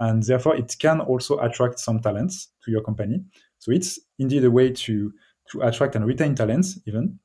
and 0.01 0.23
therefore 0.23 0.55
it 0.55 0.75
can 0.77 0.99
also 0.99 1.39
attract 1.39 1.79
some 1.79 1.99
talents 1.99 2.49
to 2.63 2.71
your 2.71 2.81
company 2.81 3.23
so 3.59 3.71
it's 3.71 3.99
indeed 4.19 4.43
a 4.43 4.51
way 4.51 4.69
to 4.69 5.13
to 5.49 5.61
attract 5.61 5.95
and 5.95 6.05
retain 6.05 6.35
talents 6.35 6.79
even 6.85 7.17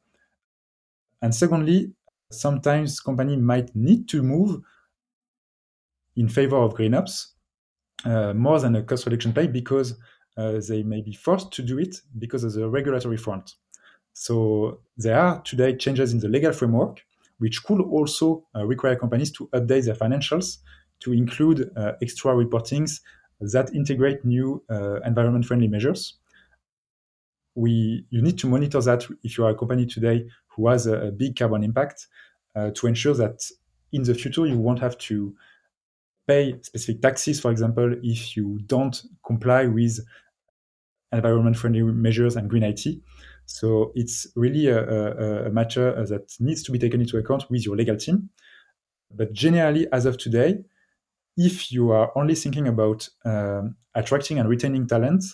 and 1.22 1.34
secondly 1.34 1.92
sometimes 2.30 3.00
company 3.00 3.36
might 3.36 3.74
need 3.74 4.08
to 4.08 4.22
move 4.22 4.60
in 6.16 6.28
favor 6.28 6.56
of 6.56 6.74
green 6.74 6.94
ops 6.94 7.34
uh, 8.04 8.32
more 8.34 8.60
than 8.60 8.76
a 8.76 8.82
cost 8.82 9.06
reduction 9.06 9.32
play 9.32 9.46
because 9.46 9.98
uh, 10.36 10.60
they 10.68 10.82
may 10.82 11.00
be 11.00 11.12
forced 11.12 11.52
to 11.52 11.62
do 11.62 11.78
it 11.78 11.96
because 12.18 12.44
of 12.44 12.52
the 12.52 12.68
regulatory 12.68 13.16
front. 13.16 13.54
So 14.12 14.80
there 14.96 15.18
are 15.18 15.40
today 15.42 15.76
changes 15.76 16.12
in 16.12 16.20
the 16.20 16.28
legal 16.28 16.52
framework, 16.52 17.02
which 17.38 17.64
could 17.64 17.80
also 17.80 18.46
uh, 18.54 18.64
require 18.64 18.96
companies 18.96 19.30
to 19.32 19.48
update 19.48 19.84
their 19.86 19.94
financials 19.94 20.58
to 21.00 21.12
include 21.12 21.70
uh, 21.76 21.92
extra 22.02 22.32
reportings 22.32 23.00
that 23.40 23.74
integrate 23.74 24.24
new 24.24 24.62
uh, 24.70 25.00
environment-friendly 25.02 25.68
measures. 25.68 26.14
We, 27.54 28.06
you 28.10 28.22
need 28.22 28.38
to 28.38 28.46
monitor 28.46 28.80
that 28.80 29.06
if 29.22 29.38
you 29.38 29.44
are 29.44 29.50
a 29.50 29.54
company 29.54 29.86
today 29.86 30.26
who 30.48 30.68
has 30.68 30.86
a, 30.86 31.08
a 31.08 31.10
big 31.10 31.36
carbon 31.36 31.62
impact 31.64 32.06
uh, 32.54 32.70
to 32.74 32.86
ensure 32.86 33.14
that 33.14 33.44
in 33.92 34.02
the 34.02 34.14
future 34.14 34.46
you 34.46 34.58
won't 34.58 34.80
have 34.80 34.96
to 34.98 35.34
pay 36.26 36.58
specific 36.62 37.02
taxes, 37.02 37.40
for 37.40 37.50
example, 37.50 37.94
if 38.02 38.36
you 38.36 38.58
don't 38.66 39.02
comply 39.24 39.66
with 39.66 40.00
environment 41.12 41.56
friendly 41.56 41.82
measures 41.82 42.36
and 42.36 42.50
green 42.50 42.62
IT. 42.62 42.84
So 43.46 43.92
it's 43.94 44.26
really 44.34 44.66
a, 44.66 44.84
a, 44.84 45.46
a, 45.46 45.50
matter 45.50 46.04
that 46.04 46.34
needs 46.40 46.64
to 46.64 46.72
be 46.72 46.78
taken 46.78 47.00
into 47.00 47.16
account 47.16 47.48
with 47.48 47.64
your 47.64 47.76
legal 47.76 47.96
team. 47.96 48.28
But 49.14 49.32
generally, 49.32 49.86
as 49.92 50.04
of 50.04 50.18
today, 50.18 50.64
if 51.36 51.70
you 51.72 51.90
are 51.90 52.12
only 52.16 52.34
thinking 52.34 52.68
about 52.68 53.08
um, 53.24 53.76
attracting 53.94 54.38
and 54.38 54.48
retaining 54.48 54.86
talent, 54.86 55.24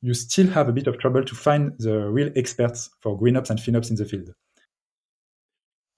you 0.00 0.14
still 0.14 0.46
have 0.48 0.68
a 0.68 0.72
bit 0.72 0.86
of 0.86 0.98
trouble 0.98 1.24
to 1.24 1.34
find 1.34 1.72
the 1.78 2.08
real 2.08 2.30
experts 2.36 2.90
for 3.00 3.18
green 3.18 3.36
ops 3.36 3.50
and 3.50 3.58
FinOps 3.58 3.90
in 3.90 3.96
the 3.96 4.04
field. 4.04 4.30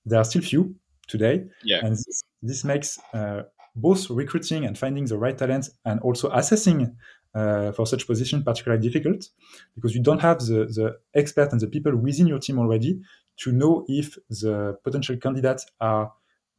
There 0.06 0.18
are 0.18 0.24
still 0.24 0.42
few 0.42 0.74
today, 1.06 1.44
yeah. 1.62 1.80
and 1.84 1.92
this, 1.92 2.22
this 2.42 2.64
makes 2.64 2.98
uh, 3.12 3.42
both 3.76 4.08
recruiting 4.10 4.64
and 4.64 4.76
finding 4.76 5.04
the 5.04 5.18
right 5.18 5.36
talent 5.36 5.68
and 5.84 6.00
also 6.00 6.30
assessing 6.30 6.96
uh, 7.34 7.72
for 7.72 7.86
such 7.86 8.06
position 8.06 8.42
particularly 8.42 8.82
difficult 8.82 9.28
because 9.74 9.94
you 9.94 10.02
don't 10.02 10.20
have 10.20 10.40
the, 10.40 10.66
the 10.66 10.96
expert 11.14 11.52
and 11.52 11.60
the 11.60 11.66
people 11.66 11.94
within 11.94 12.26
your 12.26 12.38
team 12.38 12.58
already 12.58 13.00
to 13.36 13.52
know 13.52 13.84
if 13.88 14.16
the 14.28 14.76
potential 14.82 15.16
candidates 15.16 15.66
are 15.80 16.12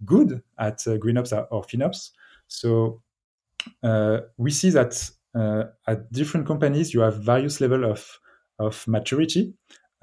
good 0.05 0.41
at 0.57 0.75
uh, 0.87 0.97
GreenOps 0.97 1.33
or 1.51 1.63
FinOps. 1.63 2.11
So 2.51 3.01
uh, 3.81 4.19
we 4.37 4.51
see 4.51 4.69
that 4.71 5.09
uh, 5.33 5.63
at 5.87 6.11
different 6.11 6.45
companies 6.45 6.93
you 6.93 6.99
have 6.99 7.23
various 7.23 7.61
level 7.61 7.85
of, 7.89 8.19
of 8.59 8.85
maturity 8.87 9.53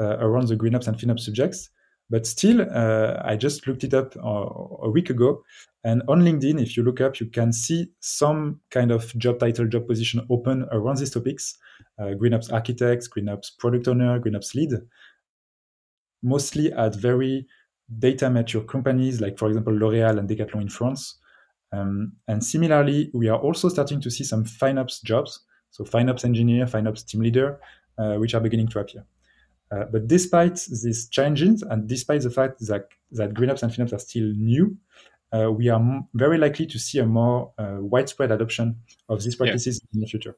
uh, 0.01 0.17
around 0.19 0.49
the 0.49 0.57
GreenOps 0.57 0.89
and 0.89 0.97
FinOps 0.97 1.21
subjects. 1.21 1.71
But 2.11 2.27
still, 2.27 2.63
uh, 2.63 3.21
I 3.23 3.37
just 3.37 3.67
looked 3.67 3.85
it 3.85 3.93
up 3.93 4.17
a 4.17 4.89
week 4.89 5.11
ago, 5.11 5.45
and 5.85 6.03
on 6.09 6.23
LinkedIn, 6.23 6.59
if 6.59 6.75
you 6.75 6.83
look 6.83 7.03
up, 7.03 7.21
you 7.21 7.27
can 7.27 7.53
see 7.53 7.93
some 8.01 8.61
kind 8.71 8.91
of 8.91 9.15
job 9.19 9.39
title, 9.41 9.67
job 9.67 9.87
position 9.87 10.27
open 10.31 10.67
around 10.73 10.97
these 10.97 11.11
topics 11.11 11.59
uh, 11.99 12.15
GreenOps 12.15 12.51
architects, 12.51 13.09
GreenOps 13.09 13.59
product 13.59 13.89
owner, 13.89 14.19
GreenOps 14.19 14.55
lead, 14.55 14.71
mostly 16.23 16.73
at 16.73 16.95
very 16.95 17.47
data 17.99 18.31
mature 18.31 18.63
companies 18.63 19.21
like, 19.21 19.39
for 19.39 19.49
example, 19.49 19.75
L'Oreal 19.75 20.19
and 20.19 20.29
Decathlon 20.29 20.63
in 20.63 20.69
France. 20.71 21.19
Um, 21.72 22.12
and 22.26 22.42
similarly, 22.44 23.11
we 23.12 23.28
are 23.28 23.38
also 23.38 23.68
starting 23.68 24.00
to 24.00 24.11
see 24.11 24.24
some 24.24 24.44
FinOps 24.44 25.02
jobs, 25.02 25.40
so 25.70 25.85
FinOps 25.85 26.24
engineer, 26.24 26.66
FinOps 26.66 27.07
team 27.07 27.20
leader, 27.20 27.61
uh, 27.98 28.14
which 28.14 28.35
are 28.35 28.40
beginning 28.40 28.68
to 28.68 28.81
appear. 28.81 29.04
Uh, 29.70 29.85
but 29.92 30.09
despite 30.09 30.59
these 30.83 31.09
changes, 31.09 31.62
and 31.62 31.87
despite 31.87 32.22
the 32.22 32.31
fact 32.31 32.59
that, 32.61 32.88
that 33.11 33.35
GreenOps 33.35 33.62
and 33.62 33.72
FinOps 33.72 33.92
are 33.92 33.98
still 33.98 34.33
new, 34.37 34.76
uh, 35.33 35.52
we 35.52 35.68
are 35.68 35.78
m- 35.78 36.09
very 36.14 36.38
likely 36.38 36.66
to 36.66 36.78
see 36.78 36.98
a 36.98 37.07
more 37.07 37.52
uh, 37.59 37.76
widespread 37.81 38.31
adoption 38.31 38.76
of 39.11 39.22
these 39.22 39.37
practices 39.37 39.81
yeah. 39.83 39.96
in 39.96 40.00
the 40.00 40.07
future. 40.07 40.37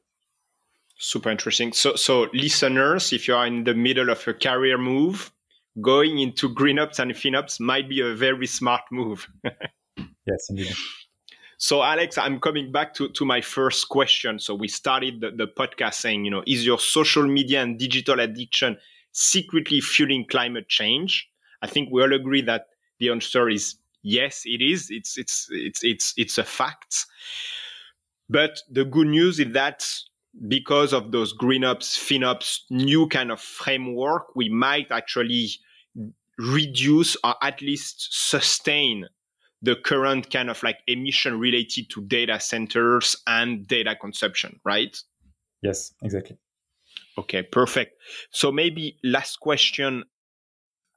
Super 0.97 1.31
interesting. 1.31 1.71
So, 1.71 1.95
so 1.95 2.27
listeners, 2.33 3.13
if 3.13 3.27
you 3.27 3.35
are 3.35 3.47
in 3.47 3.63
the 3.63 3.73
middle 3.73 4.09
of 4.09 4.27
a 4.27 4.33
career 4.33 4.77
move, 4.77 5.31
going 5.79 6.19
into 6.19 6.53
GreenOps 6.53 6.99
and 6.99 7.11
FinOps 7.11 7.59
might 7.59 7.87
be 7.87 8.01
a 8.01 8.13
very 8.13 8.47
smart 8.47 8.81
move. 8.91 9.27
yes, 9.45 10.47
indeed. 10.49 10.73
So, 11.61 11.83
Alex, 11.83 12.17
I'm 12.17 12.39
coming 12.39 12.71
back 12.71 12.95
to, 12.95 13.09
to 13.09 13.23
my 13.23 13.39
first 13.39 13.87
question. 13.87 14.39
So, 14.39 14.55
we 14.55 14.67
started 14.67 15.21
the, 15.21 15.29
the 15.29 15.45
podcast 15.47 15.93
saying, 15.93 16.25
you 16.25 16.31
know, 16.31 16.41
is 16.47 16.65
your 16.65 16.79
social 16.79 17.21
media 17.27 17.61
and 17.61 17.77
digital 17.77 18.19
addiction 18.19 18.77
secretly 19.11 19.79
fueling 19.79 20.25
climate 20.27 20.67
change? 20.69 21.29
I 21.61 21.67
think 21.67 21.89
we 21.91 22.01
all 22.01 22.13
agree 22.13 22.41
that 22.41 22.69
the 22.99 23.11
answer 23.11 23.47
is 23.47 23.75
yes, 24.01 24.41
it 24.45 24.59
is. 24.63 24.87
It's 24.89 25.19
it's 25.19 25.49
it's 25.51 25.83
it's 25.83 26.15
it's 26.17 26.39
a 26.39 26.43
fact. 26.43 27.05
But 28.27 28.59
the 28.67 28.83
good 28.83 29.07
news 29.07 29.39
is 29.39 29.53
that 29.53 29.85
because 30.47 30.93
of 30.93 31.11
those 31.11 31.31
green 31.31 31.63
ops, 31.63 31.95
FinOps, 31.95 32.61
new 32.71 33.07
kind 33.07 33.31
of 33.31 33.39
framework, 33.39 34.35
we 34.35 34.49
might 34.49 34.87
actually 34.89 35.49
reduce 36.39 37.15
or 37.23 37.35
at 37.43 37.61
least 37.61 38.07
sustain 38.09 39.07
the 39.61 39.75
current 39.75 40.31
kind 40.31 40.49
of 40.49 40.61
like 40.63 40.79
emission 40.87 41.39
related 41.39 41.89
to 41.91 42.01
data 42.01 42.39
centers 42.39 43.15
and 43.27 43.67
data 43.67 43.95
consumption, 43.95 44.59
right? 44.63 44.97
Yes, 45.61 45.93
exactly. 46.01 46.37
Okay, 47.17 47.43
perfect. 47.43 47.97
So 48.31 48.51
maybe 48.51 48.97
last 49.03 49.39
question, 49.39 50.03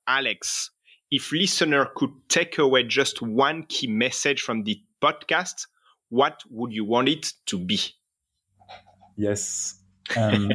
Alex 0.07 0.71
if 1.15 1.31
listener 1.31 1.87
could 1.95 2.11
take 2.29 2.59
away 2.59 2.83
just 2.83 3.23
one 3.23 3.63
key 3.69 3.87
message 3.87 4.43
from 4.43 4.65
the 4.65 4.83
podcast, 5.01 5.69
what 6.09 6.43
would 6.51 6.73
you 6.73 6.85
want 6.85 7.09
it 7.09 7.33
to 7.47 7.57
be? 7.57 7.79
Yes. 9.17 9.77
Um, 10.17 10.51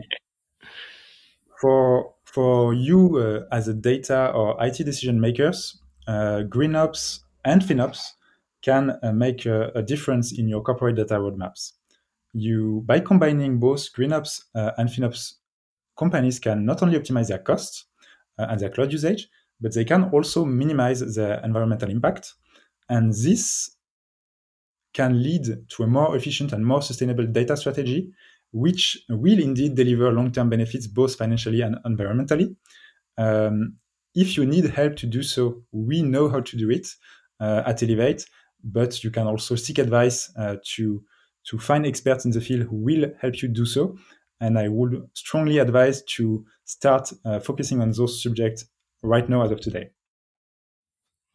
for 1.62 2.14
for 2.26 2.74
you 2.74 3.18
uh, 3.18 3.56
as 3.56 3.70
a 3.70 3.74
data 3.74 4.32
or 4.34 4.58
IT 4.60 4.84
decision 4.84 5.22
makers, 5.22 5.80
uh, 6.08 6.44
GreenOps 6.44 7.22
and 7.46 7.62
FinOps 7.62 8.12
can 8.62 8.98
uh, 9.02 9.12
make 9.14 9.46
a, 9.46 9.72
a, 9.76 9.82
difference 9.82 10.38
in 10.38 10.48
your 10.48 10.62
corporate 10.62 10.96
data 10.96 11.16
roadmaps. 11.16 11.74
You 12.34 12.84
by 12.86 13.00
combining 13.00 13.60
both 13.60 13.92
GreenOps 13.94 14.42
uh, 14.56 14.72
and 14.78 14.90
FinOps, 14.90 15.36
companies 15.98 16.40
can 16.40 16.66
not 16.66 16.84
only 16.84 17.00
optimize 17.00 17.30
their 17.30 17.40
costs 17.40 17.86
uh, 18.38 18.48
and 18.50 18.60
their 18.60 18.70
cloud 18.70 18.92
usage, 18.92 19.30
but 19.62 19.74
they 19.74 19.86
can 19.86 20.06
also 20.06 20.46
minimize 20.46 21.16
their 21.16 21.44
environmental 21.44 21.90
impact. 21.90 22.34
And 22.90 23.14
this 23.14 23.76
can 24.94 25.22
lead 25.22 25.46
to 25.70 25.84
a 25.84 25.88
more 25.88 26.16
efficient 26.16 26.52
and 26.52 26.66
more 26.66 26.82
sustainable 26.82 27.26
data 27.26 27.56
strategy 27.56 28.12
which 28.52 29.06
will 29.10 29.40
indeed 29.40 29.76
deliver 29.76 30.12
long-term 30.12 30.50
benefits 30.50 30.88
both 30.88 31.16
financially 31.16 31.62
and 31.62 31.78
environmentally. 31.86 32.56
Um, 33.18 33.76
if 34.16 34.38
you 34.38 34.46
need 34.46 34.66
help 34.66 34.96
to 34.98 35.08
do 35.08 35.22
so, 35.22 35.64
we 35.72 36.02
know 36.02 36.30
how 36.30 36.40
to 36.42 36.58
do 36.58 36.70
it 36.72 36.88
at 37.40 37.82
Elevate, 37.84 38.26
but 38.64 39.04
you 39.04 39.12
can 39.12 39.28
also 39.28 39.56
seek 39.56 39.80
advice 39.80 40.32
uh, 40.38 40.56
to 40.76 41.04
to 41.46 41.58
find 41.58 41.86
experts 41.86 42.26
in 42.26 42.32
the 42.32 42.42
field 42.42 42.64
who 42.64 42.76
will 42.76 43.12
help 43.22 43.42
you 43.42 43.48
do 43.48 43.66
so. 43.66 43.98
And 44.42 44.58
I 44.58 44.68
would 44.68 45.10
strongly 45.14 45.58
advise 45.58 46.04
to 46.16 46.46
start 46.66 47.12
uh, 47.26 47.40
focusing 47.40 47.82
on 47.82 47.92
those 47.92 48.22
subjects 48.22 48.66
right 49.02 49.28
now 49.28 49.44
as 49.44 49.52
of 49.52 49.60
today. 49.60 49.90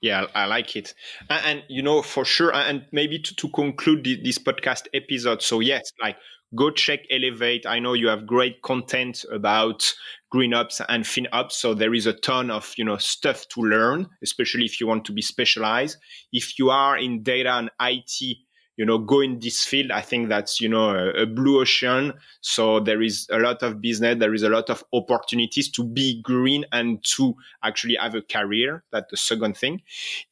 Yeah, 0.01 0.27
I 0.35 0.45
like 0.45 0.77
it. 0.77 0.95
And, 1.31 1.47
and, 1.47 1.63
you 1.69 1.83
know, 1.83 2.03
for 2.03 2.27
sure, 2.27 2.55
and 2.55 2.85
maybe 2.93 3.19
to, 3.19 3.37
to 3.37 3.49
conclude 3.49 4.05
the, 4.05 4.23
this 4.23 4.39
podcast 4.39 4.87
episode. 4.93 5.41
So, 5.41 5.61
yes, 5.61 5.83
like 6.03 6.17
go 6.55 6.71
check 6.71 7.01
Elevate. 7.11 7.67
I 7.67 7.79
know 7.79 7.95
you 7.95 8.09
have 8.09 8.27
great 8.27 8.63
content 8.63 9.25
about 9.33 9.93
green 10.31 10.55
ops 10.55 10.81
and 10.89 11.07
fin 11.07 11.29
ops. 11.33 11.57
So 11.57 11.75
there 11.75 11.95
is 11.95 12.07
a 12.07 12.13
ton 12.13 12.51
of, 12.51 12.73
you 12.77 12.85
know, 12.85 12.97
stuff 12.97 13.47
to 13.51 13.61
learn, 13.61 14.09
especially 14.23 14.65
if 14.65 14.81
you 14.81 14.87
want 14.87 15.05
to 15.05 15.13
be 15.13 15.23
specialized. 15.23 15.97
If 16.33 16.59
you 16.59 16.71
are 16.71 16.99
in 16.99 17.23
data 17.23 17.53
and 17.53 17.71
IT, 17.81 18.39
you 18.77 18.85
know 18.85 18.99
go 18.99 19.21
in 19.21 19.39
this 19.39 19.65
field 19.65 19.91
i 19.91 20.01
think 20.01 20.29
that's 20.29 20.61
you 20.61 20.69
know 20.69 20.91
a, 20.91 21.23
a, 21.23 21.27
blue 21.27 21.61
ocean. 21.61 22.13
So 22.41 22.81
there 22.81 23.03
is 23.03 23.27
a 23.31 23.39
lot 23.39 23.63
of 23.63 23.81
business 23.81 24.19
there 24.19 24.35
is 24.35 24.43
a 24.43 24.49
lot 24.49 24.71
of 24.71 24.85
opportunities 24.93 25.71
to 25.71 25.85
be 25.85 26.21
green 26.23 26.65
and 26.73 27.03
to 27.17 27.35
actually 27.63 27.97
have 27.97 28.15
a 28.15 28.23
career. 28.23 28.85
That's 28.93 29.11
the 29.11 29.17
second 29.17 29.57
thing. 29.57 29.83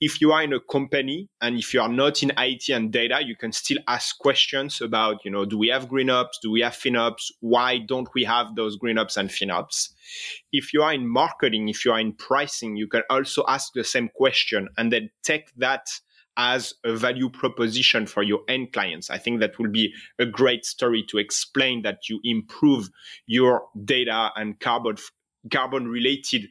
If 0.01 0.21
you 0.21 0.33
are 0.33 0.43
in 0.43 0.53
a 0.53 0.61
company 0.61 1.29
and 1.41 1.59
if 1.59 1.73
you 1.73 1.81
are 1.81 1.89
not 1.89 2.23
in 2.23 2.33
it 2.37 2.69
and 2.69 2.93
data 2.93 3.21
you 3.25 3.37
can 3.37 3.53
still 3.53 3.79
ask 3.89 4.19
questions 4.19 4.81
about 4.81 5.25
you 5.25 5.31
know 5.31 5.45
do 5.45 5.59
we 5.59 5.69
have 5.69 5.89
green 5.89 6.11
ops? 6.11 6.39
Do 6.43 6.51
we 6.51 6.61
have 6.61 6.75
finops 6.75 7.31
why 7.41 7.79
don't 7.79 8.09
we 8.15 8.25
have 8.25 8.55
those 8.57 8.77
green 8.77 8.99
ops 8.99 9.17
and 9.17 9.31
finops 9.31 9.91
if 10.53 10.73
you 10.73 10.83
are 10.83 10.93
in 10.93 11.07
marketing 11.07 11.69
if 11.69 11.85
you 11.85 11.93
are 11.93 12.01
in 12.01 12.13
pricing 12.13 12.77
you 12.77 12.87
can 12.87 13.03
also 13.09 13.45
ask 13.49 13.73
the 13.73 13.85
same 13.85 14.09
question 14.09 14.69
and 14.77 14.93
then 14.93 15.11
take 15.23 15.53
that 15.57 15.89
as 16.37 16.75
a 16.85 16.95
value 16.95 17.29
proposition 17.29 18.07
for 18.07 18.23
your 18.23 18.41
end 18.49 18.73
clients. 18.73 19.11
I 19.11 19.19
think 19.19 19.41
that 19.41 19.59
will 19.59 19.71
be 19.71 19.93
a 20.19 20.27
great 20.27 20.65
story 20.65 21.05
to 21.09 21.19
explain 21.19 21.83
that 21.83 22.09
you 22.09 22.21
improve 22.25 22.89
your 23.27 23.67
data 23.85 24.31
and 24.37 24.59
carbon 24.61 24.97
carbon 25.51 25.89
related 25.89 26.49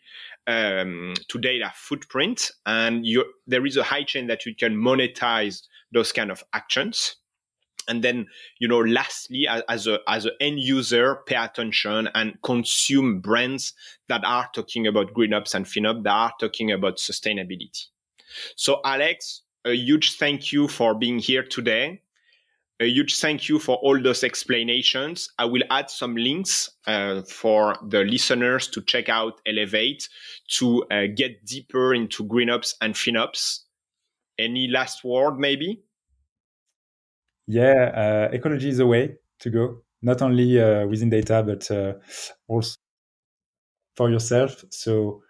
um, 0.48 1.14
to 1.30 1.40
data 1.40 1.72
footprint, 1.76 2.52
and 2.66 3.06
you, 3.06 3.26
there 3.48 3.66
is 3.66 3.78
a 3.78 3.84
high 3.84 4.04
chain 4.04 4.28
that 4.28 4.46
you 4.46 4.56
can 4.56 4.76
monetize 4.76 5.62
those 5.94 6.12
kind 6.12 6.32
of 6.32 6.44
actions. 6.54 7.16
And 7.88 8.04
then, 8.04 8.28
you 8.60 8.68
know, 8.68 8.80
lastly, 8.80 9.48
as 9.48 9.88
a 9.88 10.00
as 10.08 10.26
an 10.26 10.34
end 10.40 10.60
user, 10.60 11.18
pay 11.26 11.36
attention 11.36 12.10
and 12.14 12.38
consume 12.44 13.22
brands 13.22 13.74
that 14.08 14.22
are 14.24 14.50
talking 14.54 14.86
about 14.86 15.14
green 15.14 15.34
ops 15.34 15.56
and 15.56 15.66
FinOps, 15.66 16.04
that 16.04 16.12
are 16.12 16.34
talking 16.40 16.72
about 16.72 16.98
sustainability. 16.98 17.88
So, 18.56 18.82
Alex, 18.86 19.42
a 19.66 19.74
huge 19.74 20.18
thank 20.18 20.52
you 20.52 20.68
for 20.68 20.96
being 20.96 21.20
here 21.20 21.44
today. 21.44 22.02
A 22.80 22.86
huge 22.88 23.20
thank 23.20 23.48
you 23.48 23.60
for 23.60 23.76
all 23.78 24.02
those 24.02 24.24
explanations. 24.24 25.30
I 25.38 25.46
will 25.46 25.62
add 25.70 25.92
some 25.92 26.16
links 26.16 26.70
uh, 26.88 27.22
for 27.22 27.76
the 27.88 28.04
listeners 28.04 28.68
to 28.70 28.82
check 28.82 29.08
out 29.08 29.40
Elevate 29.46 30.10
to 30.58 30.84
uh, 30.90 31.04
get 31.16 31.46
deeper 31.46 31.94
into 31.94 32.24
GreenOps 32.24 32.74
and 32.82 32.96
FinOps. 32.96 33.60
Any 34.40 34.68
last 34.68 35.04
word, 35.04 35.38
maybe? 35.38 35.84
Yeah, 37.46 38.30
uh, 38.32 38.34
ecology 38.34 38.70
is 38.70 38.80
a 38.80 38.88
way 38.88 39.18
to 39.42 39.50
go, 39.52 39.82
not 40.02 40.24
only 40.24 40.60
uh, 40.60 40.88
within 40.88 41.12
data, 41.12 41.44
but 41.46 41.70
uh, 41.70 41.94
also 42.48 42.78
for 43.96 44.10
yourself. 44.10 44.64
So 44.72 45.22